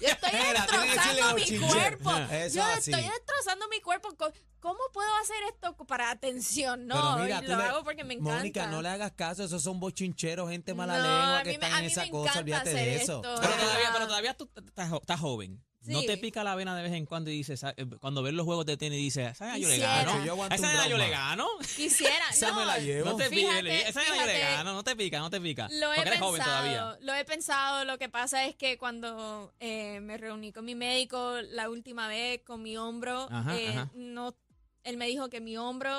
yo 0.00 0.08
estoy 0.08 0.30
destrozando 0.30 1.24
a 1.24 1.34
mi 1.34 1.58
cuerpo. 1.58 2.10
Eso 2.30 2.56
Yo 2.56 2.62
así. 2.64 2.90
estoy 2.90 3.02
destrozando 3.10 3.68
mi 3.68 3.80
cuerpo. 3.82 4.08
¿Cómo 4.60 4.78
puedo 4.92 5.08
hacer 5.20 5.36
esto 5.52 5.76
para 5.86 6.10
atención? 6.10 6.86
No, 6.86 7.18
mira, 7.18 7.42
lo 7.42 7.48
le- 7.56 7.64
hago 7.64 7.84
porque 7.84 8.04
me 8.04 8.14
encanta. 8.14 8.36
Mónica, 8.38 8.66
no 8.68 8.80
le 8.80 8.88
hagas 8.88 9.12
caso, 9.12 9.42
esos 9.44 9.62
son 9.62 9.78
bochincheros, 9.80 10.48
gente 10.48 10.72
mala 10.72 10.98
No, 10.98 11.02
lengua 11.02 11.42
que 11.42 11.66
a 11.66 11.78
en 11.80 11.84
esa 11.86 12.08
cosa, 12.08 12.38
olvídate 12.38 12.70
de 12.72 12.94
eso. 12.96 13.16
esto. 13.16 13.34
Pero 13.42 13.54
todavía, 13.56 13.90
pero 13.92 14.06
todavía 14.06 14.34
tú 14.34 14.48
estás, 14.56 14.88
jo- 14.88 15.02
¿No 15.86 16.02
te 16.02 16.16
pica 16.16 16.44
la 16.44 16.54
vena 16.54 16.76
de 16.76 16.82
vez 16.82 16.92
en 16.92 17.06
cuando 17.06 17.30
y 17.30 17.34
dices, 17.34 17.64
ah, 17.64 17.74
eh, 17.76 17.86
cuando 18.00 18.22
ves 18.22 18.34
los 18.34 18.44
juegos 18.44 18.66
de 18.66 18.76
tenis 18.76 18.98
dices, 18.98 19.32
esa 19.32 19.56
yo 19.58 19.68
le 19.68 19.78
gano? 19.78 20.24
Yo 20.24 20.46
esa 20.46 20.72
edad 20.72 20.88
yo 20.88 20.96
le 20.96 21.10
gano. 21.10 21.46
Quisiera. 21.76 22.28
Esa 22.30 22.50
no, 22.50 22.60
me 22.60 22.66
la 22.66 22.78
llevo. 22.78 23.10
No 23.10 23.16
te 23.16 23.28
Fíjate, 23.28 23.62
piques, 23.62 23.88
esa 23.88 24.06
yo 24.06 24.26
le 24.26 24.38
gano, 24.38 24.74
no 24.74 24.84
te 24.84 24.96
pica, 24.96 25.18
no 25.18 25.30
te 25.30 25.40
pica. 25.40 25.68
Lo 25.70 25.92
he 25.92 25.96
porque 25.96 26.08
eres 26.10 26.20
joven 26.20 26.42
pensado, 26.42 26.68
todavía. 26.68 26.98
lo 27.00 27.14
he 27.14 27.24
pensado. 27.24 27.84
Lo 27.84 27.98
que 27.98 28.08
pasa 28.08 28.44
es 28.46 28.54
que 28.54 28.78
cuando 28.78 29.54
eh, 29.60 30.00
me 30.00 30.18
reuní 30.18 30.52
con 30.52 30.64
mi 30.64 30.74
médico 30.74 31.40
la 31.50 31.68
última 31.68 32.08
vez 32.08 32.42
con 32.44 32.62
mi 32.62 32.76
hombro, 32.76 33.28
Ajá, 33.30 33.58
eh, 33.58 33.68
ajá. 33.68 33.90
no, 33.94 34.36
él 34.84 34.96
me 34.96 35.06
dijo 35.06 35.28
que 35.28 35.40
mi 35.40 35.56
hombro, 35.56 35.92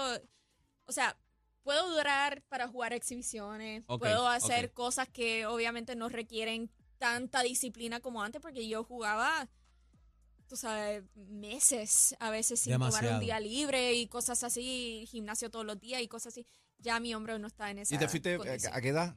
o 0.86 0.92
sea, 0.92 1.18
puedo 1.64 1.90
durar 1.90 2.44
para 2.50 2.68
jugar 2.68 2.94
exhibiciones, 2.94 3.84
puedo 3.86 4.28
hacer 4.28 4.72
cosas 4.74 5.08
que 5.10 5.46
obviamente 5.46 5.96
no 5.96 6.10
requieren 6.10 6.70
tanta 6.98 7.42
disciplina 7.42 8.00
como 8.00 8.22
antes, 8.22 8.42
porque 8.42 8.68
yo 8.68 8.84
jugaba, 8.84 9.50
tú 10.54 10.58
sabes, 10.58 11.04
meses 11.16 12.16
a 12.20 12.30
veces 12.30 12.60
sin 12.60 12.74
tomar 12.74 12.92
Demasiado. 12.92 13.16
un 13.16 13.22
día 13.22 13.40
libre 13.40 13.96
y 13.96 14.06
cosas 14.06 14.44
así, 14.44 15.04
gimnasio 15.10 15.50
todos 15.50 15.66
los 15.66 15.80
días 15.80 16.00
y 16.04 16.08
cosas 16.08 16.32
así. 16.32 16.46
Ya 16.78 17.00
mi 17.00 17.16
hombro 17.16 17.40
no 17.40 17.48
está 17.48 17.72
en 17.72 17.80
esa 17.80 17.96
¿Y 17.96 17.98
te 17.98 18.08
fuiste 18.08 18.36
eh, 18.36 18.38
condición. 18.38 18.72
a 18.72 18.80
qué 18.80 18.90
edad? 18.90 19.16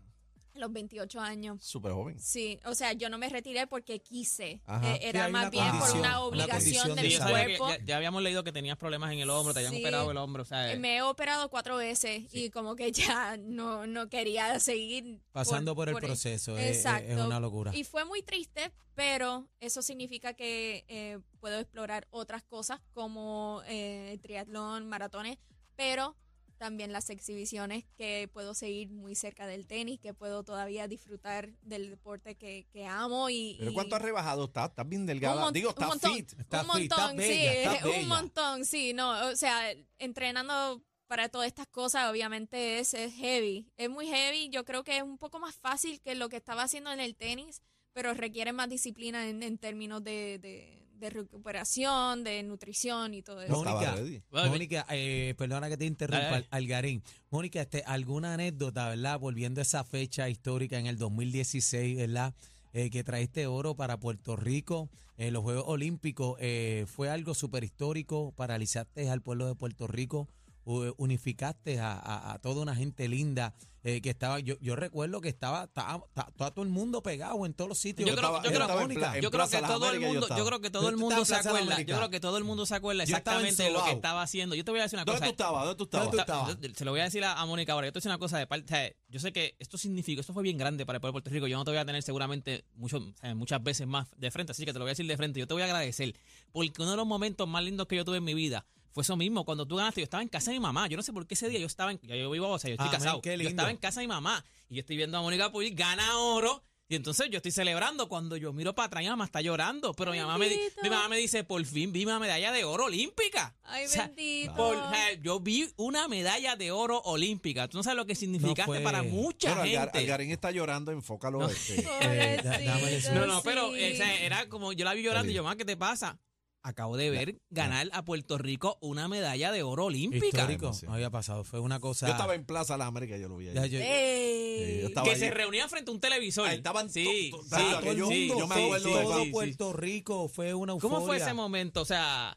A 0.56 0.58
los 0.58 0.72
28 0.72 1.20
años. 1.20 1.62
Súper 1.62 1.92
joven. 1.92 2.18
Sí, 2.18 2.58
o 2.64 2.74
sea, 2.74 2.94
yo 2.94 3.10
no 3.10 3.18
me 3.18 3.28
retiré 3.28 3.66
porque 3.66 3.98
quise. 4.00 4.62
Eh, 4.82 4.98
era 5.02 5.28
más 5.28 5.50
bien 5.50 5.66
por 5.78 5.90
una 5.98 6.20
obligación 6.20 6.94
de 6.96 7.02
de 7.02 7.08
mi 7.08 7.16
cuerpo. 7.18 7.68
ya, 7.68 7.84
ya 7.84 7.96
habíamos 7.98 8.22
leído 8.22 8.42
que 8.42 8.52
tenías 8.52 8.78
problemas 8.78 9.12
en 9.12 9.18
el 9.18 9.28
hombro, 9.28 9.52
te 9.52 9.60
habían 9.60 9.74
Sí. 9.74 9.80
operado 9.82 10.10
el 10.10 10.16
hombro. 10.16 10.42
O 10.42 10.46
sea, 10.46 10.72
Eh, 10.72 10.78
Me 10.78 10.96
he 10.96 11.02
operado 11.02 11.50
cuatro 11.50 11.76
veces 11.76 12.24
y 12.32 12.48
como 12.50 12.74
que 12.74 12.90
ya 12.90 13.36
no, 13.36 13.86
no 13.86 14.08
quería 14.08 14.58
seguir. 14.60 15.20
Pasando 15.32 15.74
por, 15.76 15.90
el 15.90 15.96
proceso, 15.96 16.56
es- 16.56 16.64
es, 16.70 16.76
Exacto. 16.78 17.12
es 17.12 17.18
una 17.20 17.38
locura. 17.38 17.76
Y 17.76 17.84
fue 17.84 18.06
muy 18.06 18.22
triste, 18.22 18.72
pero 18.94 19.46
eso 19.60 19.82
significa 19.82 20.32
que 20.32 20.86
eh, 20.88 21.18
puedo 21.38 21.58
explorar 21.60 22.06
otras 22.10 22.42
cosas 22.44 22.80
como 22.94 23.60
eh, 23.66 24.18
triatlón, 24.22 24.88
maratones, 24.88 25.36
pero 25.76 26.16
también 26.56 26.92
las 26.92 27.10
exhibiciones 27.10 27.84
que 27.96 28.28
puedo 28.32 28.54
seguir 28.54 28.90
muy 28.90 29.14
cerca 29.14 29.46
del 29.46 29.66
tenis, 29.66 30.00
que 30.00 30.14
puedo 30.14 30.42
todavía 30.44 30.88
disfrutar 30.88 31.50
del 31.62 31.90
deporte 31.90 32.34
que, 32.36 32.66
que 32.72 32.86
amo 32.86 33.28
y... 33.30 33.56
¿Pero 33.58 33.70
y- 33.70 33.74
cuánto 33.74 33.96
has 33.96 34.02
rebajado? 34.02 34.44
¿Estás? 34.46 34.70
¿Estás 34.70 34.88
bien 34.88 35.02
un 35.02 35.06
delgada? 35.06 35.50
Digo, 35.52 35.70
estás 35.70 35.88
montón, 35.88 36.14
fit. 36.14 36.32
Un 36.32 36.38
fit, 36.38 36.66
montón, 36.66 37.16
bella, 37.16 37.72
sí, 37.78 37.84
bella. 37.84 38.00
un 38.00 38.08
montón, 38.08 38.64
sí, 38.64 38.92
no, 38.92 39.28
o 39.28 39.36
sea, 39.36 39.72
entrenando 39.98 40.82
para 41.06 41.28
todas 41.28 41.46
estas 41.46 41.66
cosas 41.68 42.10
obviamente 42.10 42.78
es, 42.80 42.92
es 42.94 43.12
heavy, 43.14 43.70
es 43.76 43.88
muy 43.88 44.06
heavy, 44.08 44.48
yo 44.50 44.64
creo 44.64 44.82
que 44.82 44.96
es 44.96 45.02
un 45.02 45.18
poco 45.18 45.38
más 45.38 45.54
fácil 45.54 46.00
que 46.00 46.14
lo 46.16 46.28
que 46.28 46.36
estaba 46.36 46.62
haciendo 46.64 46.92
en 46.92 46.98
el 47.00 47.14
tenis, 47.14 47.62
pero 47.92 48.12
requiere 48.14 48.52
más 48.52 48.68
disciplina 48.68 49.28
en, 49.28 49.42
en 49.42 49.56
términos 49.58 50.02
de, 50.02 50.38
de- 50.40 50.85
de 50.98 51.10
recuperación, 51.10 52.24
de 52.24 52.42
nutrición 52.42 53.14
y 53.14 53.22
todo 53.22 53.42
eso. 53.42 53.52
No 53.52 53.64
Mónica, 53.64 53.96
Mónica, 54.30 54.86
eh, 54.90 55.34
perdona 55.36 55.68
que 55.68 55.76
te 55.76 55.84
interrumpa. 55.84 56.42
Algarín. 56.50 57.02
Mónica, 57.30 57.60
este, 57.60 57.82
alguna 57.86 58.34
anécdota, 58.34 58.88
¿verdad? 58.88 59.18
Volviendo 59.18 59.60
a 59.60 59.62
esa 59.62 59.84
fecha 59.84 60.28
histórica 60.28 60.78
en 60.78 60.86
el 60.86 60.98
2016, 60.98 61.96
¿verdad? 61.96 62.34
Eh, 62.72 62.90
que 62.90 63.04
traiste 63.04 63.46
oro 63.46 63.74
para 63.74 63.98
Puerto 63.98 64.36
Rico 64.36 64.90
en 65.16 65.32
los 65.32 65.42
Juegos 65.42 65.64
Olímpicos. 65.66 66.36
eh, 66.40 66.84
fue 66.86 67.08
algo 67.08 67.34
súper 67.34 67.64
histórico, 67.64 68.32
paralizaste 68.36 69.08
al 69.08 69.22
pueblo 69.22 69.46
de 69.46 69.54
Puerto 69.54 69.86
Rico. 69.86 70.28
Unificaste 70.70 71.78
a, 71.80 71.92
a- 71.92 72.34
a 72.34 72.38
toda 72.38 72.62
una 72.62 72.74
gente 72.74 73.08
linda 73.08 73.54
eh, 73.88 74.00
que 74.00 74.10
estaba, 74.10 74.40
yo, 74.40 74.56
yo 74.60 74.74
recuerdo 74.74 75.20
que 75.20 75.28
estaba, 75.28 75.62
estaba, 75.64 76.02
estaba- 76.08 76.28
estaba 76.30 76.50
todo 76.50 76.64
el 76.64 76.70
mundo 76.72 77.04
pegado 77.04 77.46
en 77.46 77.54
todos 77.54 77.68
los 77.68 77.78
sitios. 77.78 78.08
Yo 78.08 78.16
creo, 78.16 78.30
estaba- 78.30 78.38
yo 78.42 78.50
yo 78.50 78.56
creo- 78.56 78.62
estaba 78.62 78.80
en 78.82 78.88
Mónica. 78.88 79.00
pla- 79.00 79.16
en 79.16 79.22
yo 79.22 79.30
creo 79.30 79.38
Plaza 79.46 79.60
que 79.60 79.66
todo 79.72 79.90
el 79.92 80.00
mundo, 80.00 80.26
yo 80.36 80.44
creo 80.44 80.60
que 80.60 80.70
todo 80.70 80.88
el 80.88 80.96
mundo 80.96 81.24
se 81.24 81.34
acuerda, 81.36 81.80
yo 81.82 81.96
creo 81.96 82.10
que 82.10 82.18
todo 82.18 82.36
el 82.38 82.42
mundo 82.42 82.66
se 82.66 82.74
acuerda 82.74 83.02
exactamente 83.04 83.62
de 83.62 83.70
lo 83.70 83.84
que 83.84 83.92
estaba 83.92 84.22
haciendo. 84.22 84.56
Yo 84.56 84.64
te 84.64 84.72
voy 84.72 84.80
a 84.80 84.82
decir 84.82 84.96
una 84.96 85.04
¿Dónde 85.04 85.20
cosa. 85.32 85.36
tú? 85.36 85.54
¿Dónde 85.54 85.74
tú 85.76 85.84
¿Dónde 85.86 86.06
estabas? 86.08 86.10
tú 86.10 86.18
estabas? 86.18 86.60
Yo- 86.72 86.74
Se 86.74 86.84
lo 86.84 86.90
voy 86.90 86.98
a 87.00 87.04
decir 87.04 87.22
a, 87.22 87.40
a 87.40 87.46
Mónica 87.46 87.74
ahora. 87.74 87.86
Yo 87.86 87.92
te 87.92 87.98
voy 87.98 88.00
a 88.00 88.02
decir 88.02 88.10
una 88.10 88.18
cosa 88.18 88.38
de 88.38 88.46
parte. 88.48 88.64
o 88.64 88.68
sea, 88.76 88.90
yo 89.08 89.20
sé 89.20 89.32
que 89.32 89.54
esto 89.60 89.78
significa, 89.78 90.20
esto 90.20 90.32
fue 90.32 90.42
bien 90.42 90.58
grande 90.58 90.84
para 90.84 90.96
el 90.96 91.00
pueblo 91.00 91.10
de 91.20 91.22
Puerto 91.22 91.30
Rico. 91.30 91.46
Yo 91.46 91.56
no 91.56 91.64
te 91.64 91.70
voy 91.70 91.78
a 91.78 91.84
tener 91.86 92.02
seguramente 92.02 92.64
mucho, 92.74 92.96
o 92.96 93.12
sea, 93.20 93.36
muchas 93.36 93.62
veces 93.62 93.86
más 93.86 94.08
de 94.16 94.32
frente, 94.32 94.50
así 94.50 94.64
que 94.64 94.72
te 94.72 94.80
lo 94.80 94.84
voy 94.84 94.90
a 94.90 94.94
decir 94.94 95.06
de 95.06 95.16
frente. 95.16 95.38
Yo 95.38 95.46
te 95.46 95.54
voy 95.54 95.62
a 95.62 95.66
agradecer 95.66 96.12
porque 96.50 96.82
uno 96.82 96.90
de 96.90 96.96
los 96.96 97.06
momentos 97.06 97.46
más 97.46 97.62
lindos 97.62 97.86
que 97.86 97.94
yo 97.94 98.04
tuve 98.04 98.16
en 98.16 98.24
mi 98.24 98.34
vida 98.34 98.66
fue 98.92 99.02
eso 99.02 99.16
mismo. 99.16 99.44
Cuando 99.44 99.66
tú 99.66 99.76
ganaste, 99.76 100.00
yo 100.00 100.04
estaba 100.04 100.22
en 100.22 100.28
casa 100.28 100.50
de 100.50 100.56
mi 100.58 100.60
mamá. 100.62 100.88
Yo 100.88 100.96
no 100.96 101.02
sé 101.02 101.12
por 101.12 101.26
qué 101.26 101.34
ese 101.34 101.48
día 101.48 101.58
yo 101.60 101.66
estaba 101.66 101.90
en. 101.92 102.00
Ya 102.02 102.16
yo 102.16 102.30
vivo, 102.30 102.48
o 102.48 102.58
sea, 102.58 102.68
yo 102.68 102.74
estoy 102.74 102.88
Amén, 102.88 103.00
casado. 103.00 103.20
qué 103.22 103.30
Yo 103.30 103.36
lindo. 103.36 103.50
estaba 103.50 103.70
en 103.70 103.76
casa 103.76 104.00
de 104.00 104.06
mi 104.06 104.12
mamá 104.12 104.44
y 104.68 104.76
yo 104.76 104.80
estoy 104.80 104.96
viendo 104.96 105.18
a 105.18 105.22
Mónica 105.22 105.50
Puig 105.52 105.74
gana 105.76 106.18
oro. 106.18 106.62
Y 106.88 106.94
entonces 106.94 107.28
yo 107.30 107.38
estoy 107.38 107.50
celebrando 107.50 108.08
cuando 108.08 108.36
yo 108.36 108.52
miro 108.52 108.72
para 108.72 108.86
atrás 108.86 109.02
mi 109.02 109.08
mamá 109.08 109.24
está 109.24 109.40
llorando. 109.40 109.92
Pero 109.94 110.12
mi 110.12 110.20
mamá, 110.20 110.38
me, 110.38 110.48
mi 110.84 110.88
mamá 110.88 111.08
me 111.08 111.16
dice, 111.16 111.42
por 111.42 111.64
fin 111.64 111.90
vi 111.92 112.04
una 112.04 112.20
medalla 112.20 112.52
de 112.52 112.62
oro 112.62 112.84
olímpica. 112.84 113.56
Ay, 113.64 113.86
O 113.86 113.88
sea, 113.88 114.06
bendito. 114.06 114.54
por- 114.54 114.76
o 114.76 114.90
sea, 114.90 115.14
yo 115.14 115.40
vi 115.40 115.68
una 115.78 116.06
medalla 116.06 116.54
de 116.54 116.70
oro 116.70 117.00
olímpica. 117.00 117.66
Tú 117.66 117.78
no 117.78 117.82
sabes 117.82 117.96
lo 117.96 118.06
que 118.06 118.14
significaste 118.14 118.62
fue- 118.66 118.80
para 118.82 119.02
mucha 119.02 119.50
Algar- 119.60 119.66
gente. 119.90 119.98
Algarín 119.98 120.30
está 120.30 120.52
llorando, 120.52 120.92
enfócalo. 120.92 121.40
No. 121.40 121.48
este. 121.48 121.84
Eh, 122.02 122.40
da- 122.44 123.14
no, 123.14 123.26
no, 123.26 123.42
pero 123.42 123.74
sí. 123.74 123.92
o 123.92 123.96
sea, 123.96 124.20
era 124.20 124.48
como 124.48 124.72
yo 124.72 124.84
la 124.84 124.94
vi 124.94 125.02
llorando 125.02 125.32
y 125.32 125.34
yo, 125.34 125.42
mamá, 125.42 125.56
¿qué 125.56 125.64
te 125.64 125.76
pasa? 125.76 126.20
Acabo 126.68 126.96
de 126.96 127.10
ver 127.10 127.38
ganar 127.48 127.88
a 127.92 128.04
Puerto 128.04 128.38
Rico 128.38 128.76
una 128.80 129.06
medalla 129.06 129.52
de 129.52 129.62
oro 129.62 129.84
olímpica. 129.84 130.26
Histórico, 130.26 130.72
no 130.86 130.94
había 130.94 131.10
pasado. 131.10 131.44
Fue 131.44 131.60
una 131.60 131.78
cosa. 131.78 132.06
Yo 132.06 132.12
estaba 132.12 132.34
en 132.34 132.44
Plaza 132.44 132.76
Las 132.76 132.88
Américas, 132.88 133.20
yo 133.20 133.28
lo 133.28 133.36
vi 133.36 133.48
ahí. 133.48 133.54
Ya, 133.54 133.66
yo- 133.66 133.78
Ey. 133.80 134.64
Sí, 134.74 134.80
yo 134.80 134.86
estaba 134.88 135.04
Que 135.04 135.10
allí. 135.12 135.20
se 135.20 135.30
reunían 135.30 135.68
frente 135.70 135.90
a 135.92 135.94
un 135.94 136.00
televisor. 136.00 136.48
Ahí 136.48 136.56
estaban 136.56 136.90
sí, 136.90 137.28
to- 137.30 137.36
to- 137.38 137.42
sí, 137.44 137.50
todo 137.50 137.90
el 137.92 137.96
yo- 137.98 138.08
sí, 138.08 138.26
mundo, 138.26 138.38
yo 138.40 138.46
me 138.48 138.54
acuerdo 138.64 138.88
sí, 138.88 138.94
de 138.94 139.02
todo 139.04 139.18
sí, 139.20 139.24
sí. 139.26 139.30
Puerto 139.30 139.72
Rico 139.74 140.28
fue 140.28 140.54
una 140.54 140.72
euforia. 140.72 140.94
¿Cómo 140.96 141.06
fue 141.06 141.16
ese 141.18 141.32
momento? 141.34 141.82
O 141.82 141.84
sea, 141.84 142.36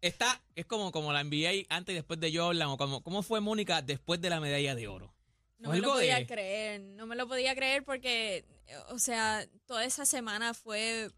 está, 0.00 0.42
es 0.56 0.66
como, 0.66 0.90
como 0.90 1.12
la 1.12 1.20
NBA 1.22 1.64
antes 1.68 1.92
y 1.92 1.96
después 1.96 2.18
de 2.18 2.36
Jordan, 2.36 2.68
o 2.70 2.76
como, 2.76 3.02
¿cómo 3.04 3.22
fue 3.22 3.40
Mónica 3.40 3.82
después 3.82 4.20
de 4.20 4.30
la 4.30 4.40
medalla 4.40 4.74
de 4.74 4.88
oro? 4.88 5.14
No 5.58 5.70
me 5.70 5.78
lo 5.78 5.92
podía 5.92 6.16
de- 6.16 6.26
creer, 6.26 6.80
no 6.80 7.06
me 7.06 7.14
lo 7.14 7.28
podía 7.28 7.54
creer 7.54 7.84
porque, 7.84 8.44
o 8.90 8.98
sea, 8.98 9.46
toda 9.66 9.84
esa 9.84 10.04
semana 10.06 10.54
fue 10.54 11.10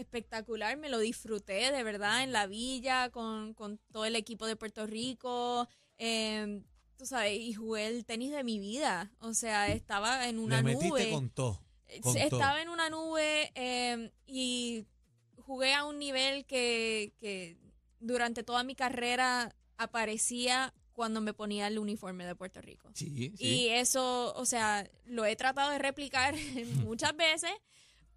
espectacular, 0.00 0.76
me 0.76 0.88
lo 0.88 0.98
disfruté 0.98 1.70
de 1.72 1.82
verdad 1.82 2.22
en 2.22 2.32
la 2.32 2.46
villa 2.46 3.10
con, 3.10 3.54
con 3.54 3.78
todo 3.92 4.04
el 4.04 4.16
equipo 4.16 4.46
de 4.46 4.56
Puerto 4.56 4.86
Rico, 4.86 5.68
eh, 5.98 6.62
tú 6.96 7.06
sabes, 7.06 7.38
y 7.38 7.52
jugué 7.54 7.86
el 7.86 8.04
tenis 8.04 8.30
de 8.32 8.44
mi 8.44 8.58
vida, 8.58 9.10
o 9.20 9.32
sea, 9.34 9.68
estaba 9.68 10.28
en 10.28 10.38
una 10.38 10.62
Le 10.62 10.74
nube. 10.74 11.10
con 11.10 11.30
todo. 11.30 11.62
Eh, 11.88 12.00
con 12.00 12.16
Estaba 12.16 12.52
todo. 12.52 12.62
en 12.62 12.68
una 12.68 12.90
nube 12.90 13.50
eh, 13.54 14.10
y 14.26 14.86
jugué 15.38 15.74
a 15.74 15.84
un 15.84 15.98
nivel 15.98 16.44
que, 16.46 17.12
que 17.18 17.56
durante 17.98 18.42
toda 18.42 18.62
mi 18.64 18.74
carrera 18.74 19.54
aparecía 19.76 20.72
cuando 20.92 21.20
me 21.22 21.32
ponía 21.32 21.66
el 21.66 21.78
uniforme 21.78 22.26
de 22.26 22.34
Puerto 22.34 22.60
Rico. 22.60 22.90
Sí, 22.94 23.32
Y 23.38 23.68
eso, 23.68 24.34
o 24.36 24.44
sea, 24.44 24.88
lo 25.06 25.24
he 25.24 25.34
tratado 25.34 25.70
de 25.70 25.78
replicar 25.78 26.34
muchas 26.84 27.16
veces, 27.16 27.50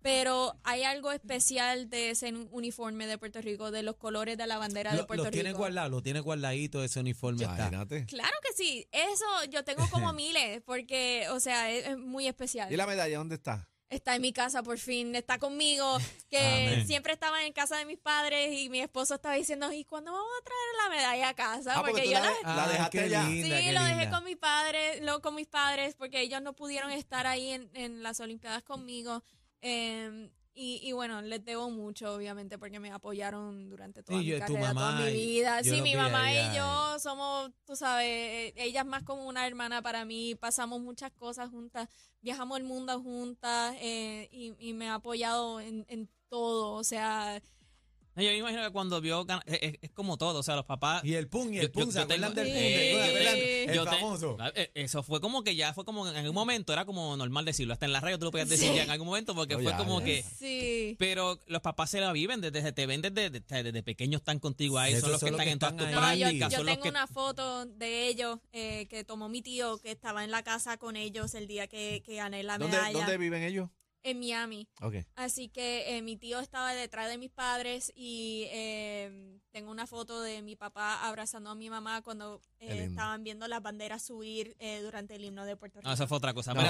pero 0.03 0.55
hay 0.63 0.83
algo 0.83 1.11
especial 1.11 1.89
de 1.89 2.11
ese 2.11 2.31
uniforme 2.51 3.07
de 3.07 3.17
Puerto 3.17 3.41
Rico, 3.41 3.71
de 3.71 3.81
los 3.81 3.95
colores 3.95 4.37
de 4.37 4.45
la 4.45 4.57
bandera 4.59 4.91
de 4.91 4.97
Lo, 4.97 5.07
Puerto 5.07 5.23
lo 5.25 5.31
tiene 5.31 5.49
Rico. 5.49 5.59
guardado, 5.59 5.89
lo 5.89 6.03
tiene 6.03 6.19
guardadito 6.19 6.83
ese 6.83 6.99
uniforme. 6.99 7.41
Está. 7.43 7.55
Imagínate. 7.55 8.05
Claro 8.05 8.35
que 8.43 8.53
sí, 8.53 8.87
eso 8.91 9.25
yo 9.49 9.63
tengo 9.63 9.89
como 9.89 10.13
miles, 10.13 10.61
porque, 10.65 11.27
o 11.31 11.39
sea, 11.39 11.71
es, 11.71 11.87
es 11.87 11.97
muy 11.97 12.27
especial. 12.27 12.71
¿Y 12.71 12.75
la 12.77 12.85
medalla 12.85 13.17
dónde 13.17 13.35
está? 13.35 13.67
está 13.89 14.15
en 14.15 14.23
mi 14.23 14.33
casa 14.33 14.63
por 14.63 14.79
fin, 14.79 15.13
está 15.15 15.37
conmigo, 15.37 15.99
que 16.27 16.39
Amén. 16.39 16.87
siempre 16.87 17.13
estaba 17.13 17.43
en 17.45 17.53
casa 17.53 17.77
de 17.77 17.85
mis 17.85 17.99
padres 17.99 18.51
y 18.51 18.67
mi 18.67 18.79
esposo 18.81 19.13
estaba 19.13 19.35
diciendo, 19.35 19.71
¿y 19.71 19.85
cuándo 19.85 20.11
vamos 20.11 20.27
a 20.41 20.43
traer 20.43 20.59
la 20.83 20.95
medalla 20.95 21.29
a 21.29 21.33
casa? 21.35 21.73
Ah, 21.77 21.83
porque 21.85 22.07
yo 22.07 22.13
la, 22.13 22.21
la... 22.21 22.29
de- 22.31 22.43
la 22.43 22.67
dejaste 22.69 23.01
linda, 23.07 23.27
Sí, 23.59 23.71
lo 23.71 23.83
dejé 23.83 23.99
linda. 24.01 24.09
con 24.17 24.25
mis 24.25 24.37
padres, 24.37 25.01
lo, 25.03 25.21
con 25.21 25.35
mis 25.35 25.45
padres, 25.45 25.93
porque 25.93 26.21
ellos 26.21 26.41
no 26.41 26.53
pudieron 26.53 26.89
estar 26.89 27.27
ahí 27.27 27.51
en, 27.51 27.69
en 27.75 28.01
las 28.01 28.19
Olimpiadas 28.19 28.63
conmigo. 28.63 29.23
Eh, 29.63 30.29
y, 30.55 30.79
y 30.87 30.91
bueno, 30.91 31.23
les 31.23 31.43
debo 31.43 31.71
mucho, 31.71 32.13
obviamente, 32.13 32.59
porque 32.59 32.79
me 32.79 32.91
apoyaron 32.91 33.69
durante 33.71 34.03
toda 34.03 34.19
Sí, 34.19 34.25
mi 34.25 34.31
yo- 34.31 34.37
carrera, 34.39 34.71
toda 34.73 34.99
mi 35.01 35.11
vida. 35.11 35.63
Sí, 35.63 35.81
mi 35.81 35.95
mamá 35.95 36.31
y 36.31 36.55
yo 36.55 36.99
somos, 36.99 37.49
tú 37.65 37.75
sabes, 37.75 38.05
eh, 38.05 38.53
ella 38.57 38.81
es 38.81 38.85
más 38.85 39.01
como 39.01 39.25
una 39.25 39.47
hermana 39.47 39.81
para 39.81 40.05
mí. 40.05 40.35
Pasamos 40.35 40.79
muchas 40.79 41.11
cosas 41.13 41.49
juntas, 41.49 41.89
viajamos 42.21 42.59
el 42.59 42.65
mundo 42.65 43.01
juntas 43.01 43.75
eh, 43.79 44.29
y, 44.31 44.53
y 44.59 44.73
me 44.73 44.89
ha 44.89 44.95
apoyado 44.95 45.59
en, 45.59 45.87
en 45.89 46.07
todo. 46.29 46.73
O 46.73 46.83
sea, 46.83 47.41
Yo 48.15 48.23
me 48.23 48.37
imagino 48.37 48.61
que 48.63 48.71
cuando 48.71 49.01
vio, 49.01 49.25
es, 49.47 49.91
como 49.91 50.17
todo, 50.17 50.39
o 50.39 50.43
sea, 50.43 50.55
los 50.55 50.65
papás... 50.65 51.03
Y 51.03 51.15
el 51.15 51.27
pun, 51.27 51.51
y 51.53 51.57
el 51.59 51.71
yo- 51.71 51.91
¿se 51.91 51.99
acuerdan 51.99 52.33
te- 52.35 53.95
famoso. 53.99 54.37
Eh, 54.55 54.71
Eso 54.75 55.01
fue 55.01 55.19
como 55.19 55.43
que 55.43 55.55
ya 55.55 55.73
fue 55.73 55.83
como 55.83 56.07
en 56.07 56.15
algún 56.15 56.35
momento 56.35 56.73
era 56.73 56.85
como 56.85 57.17
normal 57.17 57.43
decirlo. 57.45 57.73
Hasta 57.73 57.85
en 57.87 57.91
la 57.93 57.99
radio 58.01 58.19
tú 58.19 58.25
lo 58.25 58.31
podías 58.31 58.49
decir 58.49 58.69
Sí. 58.69 58.75
ya 58.75 58.83
en 58.83 58.91
algún 58.91 59.07
momento 59.07 59.33
porque 59.33 59.55
Oh, 59.55 59.59
fue 59.59 59.71
ya, 59.71 59.77
como 59.77 59.99
ya. 59.99 60.05
que. 60.05 60.23
sí. 60.37 60.95
Pero 60.99 61.39
los 61.47 61.61
papás 61.61 61.89
se 61.89 61.99
la 61.99 62.11
viven, 62.11 62.39
desde 62.41 62.71
te 62.71 62.85
ven 62.85 63.01
desde, 63.01 63.29
desde, 63.29 63.63
desde 63.63 63.83
pequeños 63.83 64.21
están 64.21 64.39
contigo 64.39 64.77
ahí, 64.77 64.99
son 64.99 65.11
los 65.11 65.19
que 65.19 65.27
son 65.27 65.31
los 65.37 65.39
están 65.41 65.45
que 65.47 65.51
en 65.53 65.59
todas 65.59 65.75
tus 65.77 65.87
ahí. 65.87 65.93
No, 65.93 65.99
yo, 65.99 66.37
prácticas, 66.39 66.65
tengo 66.65 66.81
que 66.83 66.89
una 66.89 67.07
foto 67.07 67.65
de 67.65 68.07
ellos 68.07 68.39
eh, 68.51 68.85
que 68.89 69.03
tomó 69.03 69.27
mi 69.29 69.41
tío 69.41 69.77
que 69.79 69.91
estaba 69.91 70.23
en 70.23 70.31
la 70.31 70.43
casa 70.43 70.77
con 70.77 70.95
ellos 70.95 71.33
el 71.33 71.47
día 71.47 71.67
que, 71.67 72.03
que 72.05 72.15
gané 72.17 72.43
la 72.43 72.57
¿Dónde, 72.57 72.77
medalla 72.77 72.99
¿Dónde 72.99 73.17
viven 73.17 73.43
ellos? 73.43 73.69
En 74.03 74.19
Miami. 74.19 74.67
Así 75.15 75.49
que 75.49 75.97
eh, 75.97 76.01
mi 76.01 76.17
tío 76.17 76.39
estaba 76.39 76.73
detrás 76.73 77.09
de 77.09 77.17
mis 77.17 77.31
padres 77.31 77.91
y 77.95 78.45
eh, 78.51 79.39
tengo 79.51 79.71
una 79.71 79.87
foto 79.87 80.21
de 80.21 80.41
mi 80.41 80.55
papá 80.55 81.07
abrazando 81.07 81.49
a 81.51 81.55
mi 81.55 81.69
mamá 81.69 82.01
cuando 82.01 82.41
eh, 82.59 82.85
estaban 82.89 83.23
viendo 83.23 83.47
las 83.47 83.61
banderas 83.61 84.03
subir 84.03 84.55
eh, 84.59 84.81
durante 84.81 85.15
el 85.15 85.23
himno 85.25 85.45
de 85.45 85.55
Puerto 85.55 85.79
Rico. 85.79 85.87
No, 85.87 85.93
eso 85.93 86.07
fue 86.07 86.17
otra 86.17 86.33
cosa. 86.33 86.53
No. 86.53 86.61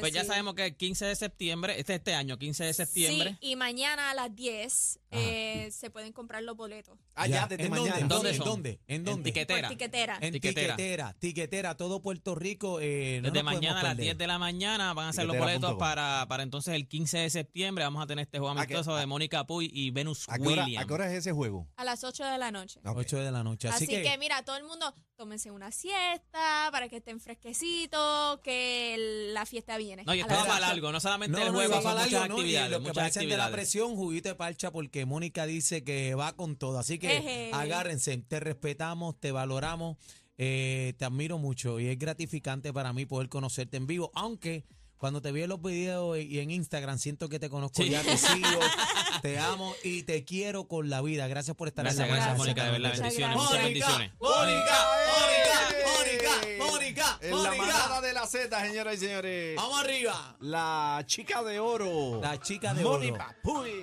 Pues 0.00 0.12
ya 0.12 0.24
sabemos 0.24 0.54
que 0.54 0.66
el 0.66 0.76
15 0.76 1.06
de 1.06 1.16
septiembre, 1.16 1.78
este 1.78 1.94
este 1.94 2.14
año, 2.14 2.38
15 2.38 2.64
de 2.64 2.72
septiembre. 2.74 3.30
Sí, 3.40 3.48
y 3.50 3.56
mañana 3.56 4.10
a 4.10 4.14
las 4.14 4.34
10 4.34 4.98
eh, 5.10 5.68
se 5.70 5.90
pueden 5.90 6.12
comprar 6.12 6.42
los 6.42 6.56
boletos 6.56 6.98
Ah, 7.14 7.26
ya, 7.26 7.46
desde 7.46 7.64
¿En 7.64 7.70
mañana. 7.70 8.06
Dónde? 8.06 8.08
¿Dónde 8.08 8.30
¿En 8.30 8.38
dónde? 8.38 8.80
¿En 8.86 9.04
dónde? 9.04 9.24
tiquetera. 9.30 9.68
tiquetera. 9.68 10.18
En 10.20 10.32
Tiquetera. 10.32 10.76
tiquetera. 10.76 11.14
tiquetera, 11.18 11.76
todo 11.76 12.00
Puerto 12.02 12.34
Rico. 12.34 12.80
Eh, 12.80 13.20
no 13.22 13.30
Desde 13.30 13.42
mañana 13.42 13.80
a 13.80 13.82
las 13.82 13.92
perder. 13.92 14.04
10 14.04 14.18
de 14.18 14.26
la 14.26 14.38
mañana 14.38 14.94
van 14.94 15.08
a 15.08 15.12
ser 15.12 15.26
los 15.26 15.36
boletos 15.36 15.74
para, 15.74 16.26
para 16.28 16.42
entonces 16.42 16.74
el 16.74 16.81
15 16.86 17.18
de 17.18 17.30
septiembre. 17.30 17.84
Vamos 17.84 18.02
a 18.02 18.06
tener 18.06 18.24
este 18.24 18.38
juego 18.38 18.52
¿A 18.52 18.66
qué- 18.66 18.74
amistoso 18.74 18.96
a- 18.96 19.00
de 19.00 19.06
Mónica 19.06 19.46
Puy 19.46 19.70
y 19.72 19.90
Venus 19.90 20.28
¿A 20.28 20.36
qué, 20.38 20.46
hora, 20.48 20.64
Williams. 20.64 20.84
¿A 20.84 20.86
qué 20.86 20.94
hora 20.94 21.06
es 21.12 21.18
ese 21.18 21.32
juego? 21.32 21.68
A 21.76 21.84
las 21.84 22.04
8 22.04 22.24
de 22.24 22.38
la 22.38 22.50
noche. 22.50 22.80
Ok. 22.84 22.96
8 22.98 23.18
de 23.18 23.30
la 23.32 23.42
noche. 23.42 23.68
Así, 23.68 23.84
Así, 23.84 24.02
que, 24.02 24.18
mira, 24.18 24.42
todo 24.44 24.56
el 24.56 24.64
mundo 24.64 24.94
tómense 25.16 25.50
una 25.50 25.70
siesta 25.70 26.68
para 26.72 26.88
que 26.88 26.96
estén 26.96 27.20
fresquecitos, 27.20 28.40
que 28.40 28.94
el- 28.94 29.34
la 29.34 29.46
fiesta 29.46 29.76
viene. 29.78 30.04
No, 30.04 30.14
y 30.14 30.18
A 30.18 30.22
esto 30.22 30.34
va 30.34 30.40
para 30.42 30.54
ocho. 30.54 30.66
largo, 30.66 30.92
no 30.92 31.00
solamente 31.00 31.38
No, 31.38 31.46
el 31.46 31.52
juego, 31.52 31.74
son 31.74 31.84
va 31.84 31.90
para 31.94 32.04
muchas 32.04 32.22
actividades. 32.24 32.70
lo 32.70 32.76
que 32.78 32.82
muchas 32.82 32.94
parecen 32.96 33.22
de 33.28 33.36
la 33.36 33.44
actividades. 33.44 33.52
presión, 33.54 33.96
juguito 33.96 34.28
de 34.28 34.34
parcha, 34.34 34.70
porque 34.72 35.06
Mónica 35.06 35.46
dice 35.46 35.84
que 35.84 36.14
va 36.14 36.32
con 36.34 36.56
todo. 36.56 36.78
Así 36.78 36.98
que 36.98 37.16
Eje. 37.18 37.50
agárrense, 37.52 38.16
te 38.18 38.40
respetamos, 38.40 39.18
te 39.20 39.30
valoramos, 39.32 39.96
eh, 40.38 40.94
te 40.98 41.04
admiro 41.04 41.38
mucho 41.38 41.78
y 41.78 41.86
es 41.88 41.98
gratificante 41.98 42.72
para 42.72 42.92
mí 42.92 43.06
poder 43.06 43.28
conocerte 43.28 43.76
en 43.76 43.86
vivo, 43.86 44.10
aunque 44.14 44.64
cuando 45.02 45.20
te 45.20 45.32
vi 45.32 45.42
en 45.42 45.48
los 45.48 45.60
videos 45.60 46.16
y 46.16 46.38
en 46.38 46.52
Instagram 46.52 46.96
siento 46.96 47.28
que 47.28 47.40
te 47.40 47.50
conozco 47.50 47.82
Sí. 47.82 47.90
ya, 47.90 48.02
te 48.02 48.16
sigo, 48.16 48.60
te 49.22 49.36
amo 49.36 49.74
y 49.82 50.04
te 50.04 50.24
quiero 50.24 50.68
con 50.68 50.90
la 50.90 51.02
vida. 51.02 51.26
Gracias 51.26 51.56
por 51.56 51.66
estar 51.66 51.84
Gracias, 51.84 52.04
en 52.06 52.10
la 52.10 52.16
gracias. 52.18 52.38
Mónica, 52.38 52.64
de 52.66 52.70
verdad, 52.70 52.92
bendiciones, 53.00 53.36
muchas 53.36 53.64
bendiciones. 53.64 54.12
Mónica. 54.20 54.86
Mónica, 55.18 56.30
Mónica, 56.56 56.64
Mónica, 56.64 57.18
En 57.20 57.30
la 57.42 57.50
manada 57.50 57.88
Mónica. 57.88 58.00
de 58.00 58.12
la 58.12 58.26
Z, 58.28 58.60
señoras 58.60 58.94
y 58.94 58.98
señores. 58.98 59.56
Vamos 59.56 59.80
arriba. 59.80 60.36
La 60.38 61.02
chica 61.04 61.42
de 61.42 61.58
oro. 61.58 62.20
La 62.22 62.40
chica 62.40 62.72
de 62.72 62.84
Moni 62.84 63.08
oro. 63.10 63.18
Papuy. 63.18 63.82